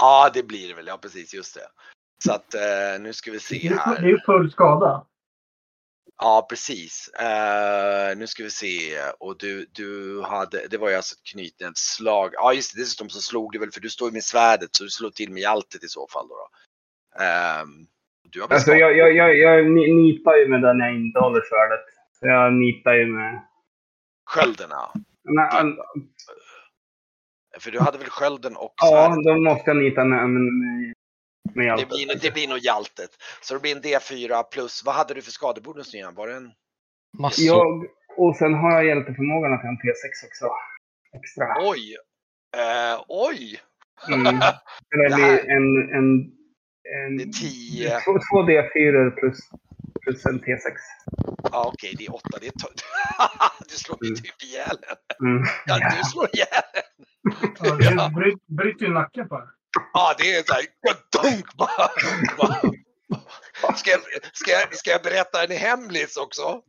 [0.00, 0.86] Ja, det blir det väl.
[0.86, 1.34] Ja, precis.
[1.34, 1.60] Just det.
[2.24, 4.02] Så att eh, nu ska vi Det se är ju- det är här.
[4.08, 5.04] ju full skada.
[6.18, 7.08] Ja, precis.
[7.08, 8.98] Eh, nu ska vi se.
[9.20, 12.30] Och du, du hade, det var ju alltså ett knytnävsslag.
[12.34, 12.80] Ja, just det.
[12.82, 15.32] Dessutom så slog du väl, för du står ju med svärdet, så du slår till
[15.32, 16.28] med hjältet i så fall.
[16.28, 16.48] Då, då.
[17.24, 17.68] Ehm,
[18.30, 21.40] du har Alltså, jag, jag, jag, jag ni- nitar ju med den jag inte håller
[21.50, 21.84] svärdet.
[22.18, 23.42] Så Jag nitar ju med...
[24.24, 24.90] skölderna.
[25.24, 25.76] Nej,
[27.60, 29.24] För du hade väl skölden och ja, svärdet?
[29.24, 30.94] då måste jag nita med, med
[31.54, 33.10] Det blir, det blir nog hjältet.
[33.42, 36.14] Så det blir en D4 plus, vad hade du för skadebonus nu igen?
[36.14, 36.50] Var det en?
[37.18, 37.44] Massor.
[37.46, 37.84] Jag,
[38.16, 40.46] och sen har jag hjälteförmågan att jag har en T6 också.
[41.18, 41.46] Extra.
[41.70, 41.96] Oj!
[42.56, 43.60] Eh, oj!
[44.08, 44.24] Mm.
[44.90, 45.92] Det blir här- en...
[45.98, 46.32] en,
[46.96, 48.00] en Det är 10.
[48.04, 49.38] Två, två D4 plus,
[50.02, 50.74] plus en T6.
[51.52, 52.22] Ja, okej, det är 8.
[52.40, 52.82] Det är to-
[53.68, 54.22] du slår ju Mm.
[54.22, 54.76] typ ihjäl
[55.18, 55.32] henne.
[55.36, 55.46] Mm.
[55.66, 57.84] Ja, du slår ihjäl henne.
[57.98, 59.48] Ja, det bryt- bryter ju nacken på den.
[59.92, 60.66] Ja, det är så här,
[61.22, 61.90] dunk bara.
[62.38, 62.60] bara.
[63.76, 64.00] Ska jag,
[64.32, 66.60] ska, jag, ska jag berätta en hemlis också?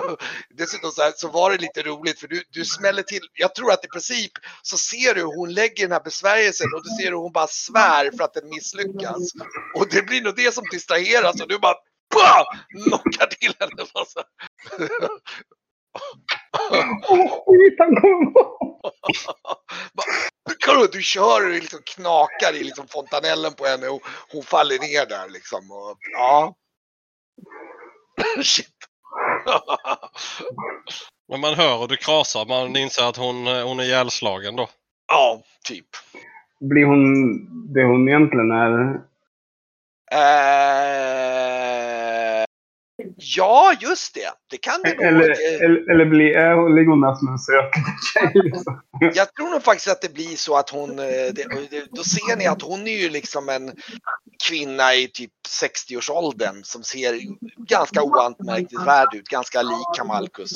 [0.50, 3.20] Dessutom så, här, så var det lite roligt för du, du smäller till.
[3.32, 4.32] Jag tror att i princip
[4.62, 7.46] så ser du hur hon lägger den här besvärjelsen och du ser hur hon bara
[7.46, 9.32] svär för att den misslyckas.
[9.74, 11.76] Och det blir nog det som distraheras och du bara
[12.14, 12.44] bah!
[12.84, 13.86] knockar till henne.
[13.92, 14.22] Alltså.
[17.08, 18.32] Åh, skit, han kommer!
[20.66, 25.06] Kolla, du kör och liksom knakar i liksom fontanellen på henne och hon faller ner
[25.06, 25.70] där liksom.
[25.70, 26.54] Och, ja.
[28.42, 28.68] Shit.
[31.28, 32.46] Men man hör och det krasar.
[32.46, 34.68] Man inser att hon, hon är ihjälslagen då.
[35.08, 35.86] ja, typ.
[36.60, 37.04] Blir hon
[37.74, 39.00] det hon egentligen är?
[40.12, 41.53] Eh,
[43.16, 44.30] ja, just det.
[44.50, 45.04] Det kan det nog.
[45.04, 46.32] Eller, Eh, eller, eller blir,
[47.00, 48.52] där som en sökande tjej?
[49.14, 52.46] Jag tror nog faktiskt att det blir så att hon, eh, det, då ser ni
[52.46, 53.72] att hon är ju liksom en
[54.48, 57.20] kvinna i typ 60-årsåldern som ser
[57.68, 60.52] ganska oanmärkningsvärd ut, ganska lik Kamalkus.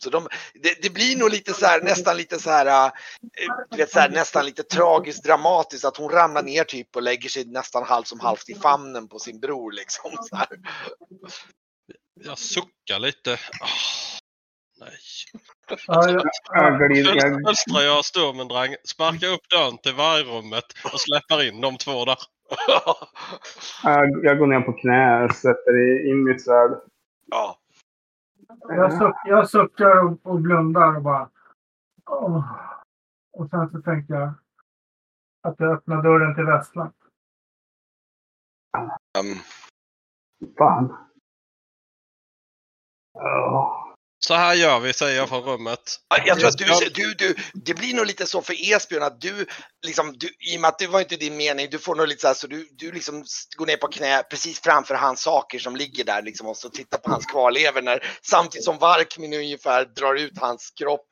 [0.00, 2.92] Så de, det, det blir nog lite så här, nästan lite så här,
[3.70, 7.28] du vet så här, nästan lite tragiskt dramatiskt att hon ramlar ner typ och lägger
[7.28, 10.10] sig nästan halvt som halvt i famnen på sin bror liksom.
[10.20, 10.46] Så här.
[12.24, 13.32] Jag suckar lite.
[13.32, 13.68] Ah,
[14.80, 14.96] nej.
[15.86, 22.16] Ja, jag, Sturmendrang, sparkar upp dörren till vargrummet och släpper in de två där.
[23.82, 26.70] jag, jag går ner på knä och sätter i- in mitt svärd.
[27.30, 27.58] ja.
[28.68, 31.30] Jag, suck, jag suckar och, och blundar och bara...
[32.06, 32.44] Åh.
[33.32, 34.32] Och sen så tänker jag
[35.42, 36.92] att jag öppnar dörren till Västland.
[39.18, 39.34] Ehm,
[40.58, 40.96] Fan.
[43.12, 43.87] Ja.
[44.20, 46.00] Så här gör vi, säger jag från rummet.
[46.08, 49.20] Ja, Jag tror att du, du, du, det blir nog lite så för Esbjörn att
[49.20, 49.46] du,
[49.86, 52.20] liksom, du, i och med att det var inte din mening, du får nog lite
[52.20, 53.24] så här så du, du liksom
[53.56, 56.98] går ner på knä precis framför hans saker som ligger där liksom och så tittar
[56.98, 61.08] på hans kvarlevor när, samtidigt som Varkmin ungefär drar ut hans kropp.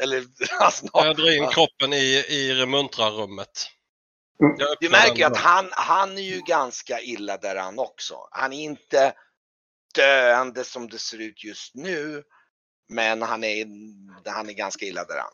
[0.00, 0.24] Eller
[0.60, 3.66] hans Jag drar in kroppen i, i remuntrarrummet.
[4.42, 4.56] Mm.
[4.58, 8.14] Jag Du öppnar märker ju att han, han är ju ganska illa däran också.
[8.30, 9.12] Han är inte
[9.94, 12.22] döende som det ser ut just nu.
[12.88, 13.66] Men han är,
[14.30, 15.32] han är ganska illa däran.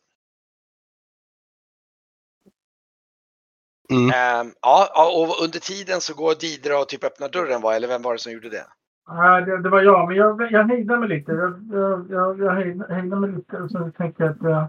[3.91, 4.11] Mm.
[4.15, 4.89] Ehm, ja,
[5.19, 7.77] och under tiden så går Didra och typ öppnar dörren va?
[7.77, 8.67] Eller vem var det som gjorde det?
[9.09, 11.33] Nej, det, det var jag, men jag, jag hejdade mig lite.
[11.33, 14.69] Jag, jag, jag, jag hejdade, mig lite och så tänkte jag att jag...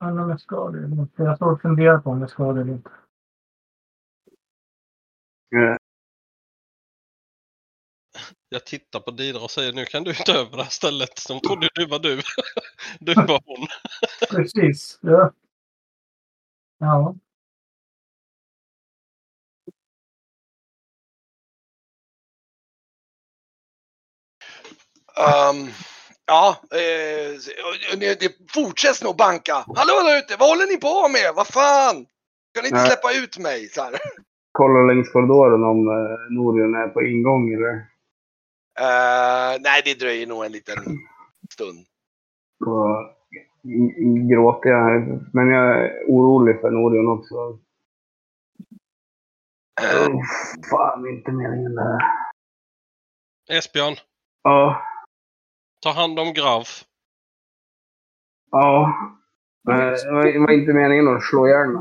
[0.00, 1.22] Jag undrar om jag ska det eller inte.
[1.22, 2.90] Jag står och funderar på om jag ska det eller inte.
[8.52, 11.28] Jag tittar på Didra och säger nu kan du ta över det här stället.
[11.28, 12.22] De trodde du var du.
[13.00, 13.66] Du var hon.
[14.30, 14.98] Precis.
[15.02, 15.32] Ja.
[16.78, 17.14] ja.
[25.16, 25.68] Ehm,
[26.26, 27.36] ja, eh,
[27.98, 29.54] det, fortsätter nog banka.
[29.54, 31.32] Hallå där ute, vad håller ni på med?
[31.36, 32.06] Vad fan?
[32.54, 32.86] Kan ni inte Nej.
[32.86, 33.68] släppa ut mig?
[33.68, 33.92] Så här.
[34.52, 37.90] Kollar längs korridoren om eh, Norion är på ingång eller?
[38.80, 40.76] Eh, nej, det dröjer nog en liten
[41.52, 41.78] stund.
[43.62, 45.20] G- gråter jag.
[45.34, 47.58] Men jag är orolig för Norion också.
[49.82, 50.22] Eh, Oh,
[50.70, 51.98] fan, inte meningen det här.
[53.58, 53.94] Esbjörn,
[54.42, 54.82] Ja,
[55.82, 56.62] ta hand om Grav.
[58.50, 58.94] ja.
[59.70, 61.76] Eh, Det var, inte meningen att slå ihjäl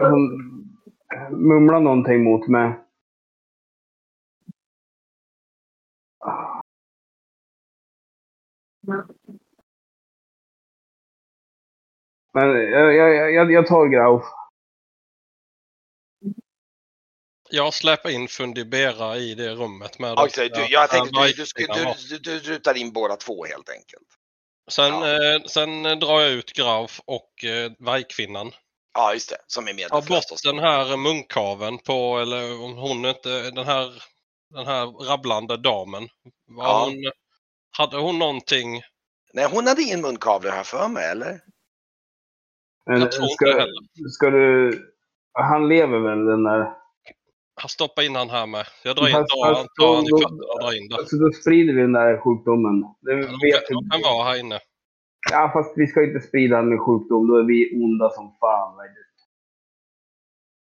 [0.00, 0.48] Hon
[1.30, 2.72] mumlade någonting mot mig.
[12.34, 14.24] Men jag, jag, jag, jag tar Grauf.
[17.50, 21.66] Jag släpper in Fundibera i det rummet med Okej, du, jag tänkte Ja, du, du,
[21.68, 21.96] ja.
[22.08, 24.06] du, du, du rutar in båda två helt enkelt.
[24.70, 25.34] Sen, Ja.
[25.34, 28.52] eh, sen drar jag ut Grav och eh, vargkvinnan.
[28.94, 29.38] Ja, just det.
[29.46, 34.02] Som är Ta medveten bort den här munkaven på, eller om hon inte, den här,
[34.50, 36.08] den här rabblande damen.
[36.46, 36.84] Var Ja.
[36.84, 37.12] hon,
[37.78, 38.80] hade hon någonting?
[39.34, 41.40] Nej, hon hade ingen munkavle här för mig, eller?
[42.86, 44.08] Men Jag tror inte ska, heller.
[44.10, 44.72] ska du...
[45.32, 46.72] Han lever väl den där?
[47.62, 48.66] Jag stoppar in han här med.
[48.84, 50.96] Jag drar in, Fast- drar, fast tar han i då- fötterna och drar in där.
[50.98, 52.76] Alltså då sprider vi den där sjukdomen.
[53.00, 54.58] Det De vet kan, de kan vara här inne.
[55.30, 57.28] Ja, fast vi ska inte sprida den med sjukdom.
[57.28, 58.76] Då är vi onda som fan.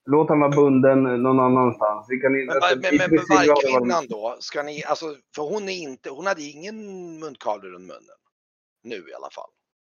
[0.05, 2.05] Låt han vara bunden någon annanstans.
[2.09, 2.53] Vi kan inte...
[2.53, 4.37] Men, alltså, men, men, vargkvinnan då?
[4.39, 6.75] Ska ni, alltså, för hon är inte, hon hade ingen
[7.19, 8.17] munkavle runt munnen.
[8.83, 9.49] Nu i alla fall.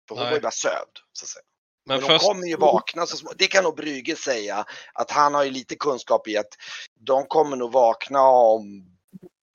[0.08, 0.32] För hon Nej.
[0.32, 1.44] var ju bara sövd, så att säga.
[1.86, 3.32] Men, Men, först, hon kommer ju vakna så små.
[3.38, 6.54] Det kan nog Brygge säga att han har ju lite kunskap i att
[7.00, 8.86] de kommer nog vakna om,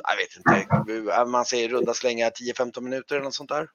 [0.08, 3.68] jag vet inte, man säger runda slängar 10-15 minuter eller något sånt där.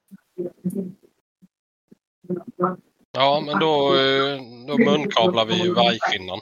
[3.12, 6.40] Ja, men då, eh, då munkavlar vi ju vargkvinnan.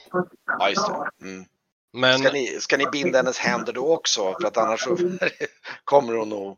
[0.59, 1.27] Ja, just det.
[1.27, 1.45] Mm.
[1.93, 4.35] Men Ska, ni, ska ni binda hennes händer då också?
[4.41, 4.97] För att annars så
[5.83, 6.57] kommer hon nog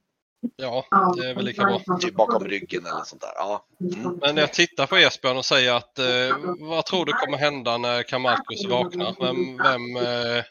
[0.56, 0.86] ja,
[1.18, 1.82] det är väl lika bra.
[2.00, 3.32] typ bakom ryggen eller sånt där.
[3.36, 3.66] Ja.
[3.80, 4.20] Mm.
[4.22, 8.04] Men jag tittar på Esbjörn och säger att eh, vad tror du kommer hända när
[8.04, 9.16] Kamarkus vaknar?
[9.20, 10.44] Vem, vem, eh,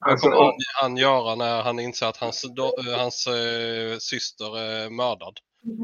[0.00, 3.98] vad Alltså, kommer han, han göra när han inser att hans, do, eh, hans eh,
[3.98, 5.38] syster är mördad?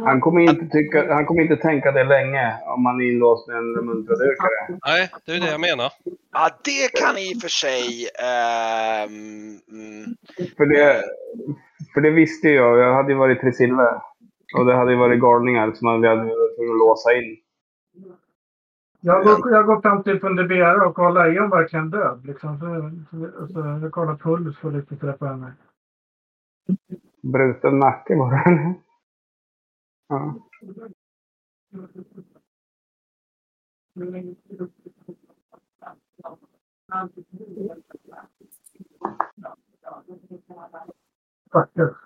[0.04, 3.56] Han, kommer inte tycka, han kommer inte tänka det länge om man är inlåst med
[3.56, 4.78] en muntradökare.
[4.86, 5.92] Nej, det är det jag menar.
[6.32, 8.08] ja, det kan i och för sig.
[8.28, 10.16] ehm, mm,
[10.56, 11.02] För det,
[11.94, 12.78] för det visste jag.
[12.78, 14.00] Jag hade ju varit i Silver.
[14.58, 17.36] Och det hade ju varit galningar som hade varit tvungna att låsa in.
[19.00, 22.26] Jag går, jag går fram till Fundibera och kollar, är hon verkligen död?
[22.26, 22.58] Liksom.
[22.58, 22.66] Så,
[23.10, 25.52] så, så, jag kollar puls och lite sådär på henne.
[27.22, 28.74] Bruten nacke bara.
[30.08, 30.34] Ja.
[41.52, 41.96] Faktiskt.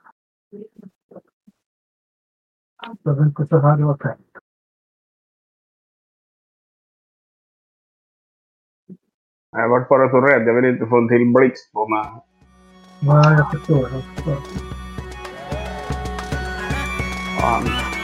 [3.02, 4.32] Det var inte så här det var tänkt.
[9.50, 10.48] Jag vart bara så rädd.
[10.48, 12.04] Jag vill inte få en till blixt på mig.
[13.02, 13.88] Nej, jag förstår.
[13.90, 14.81] Jag förstår.
[17.42, 18.01] Fan.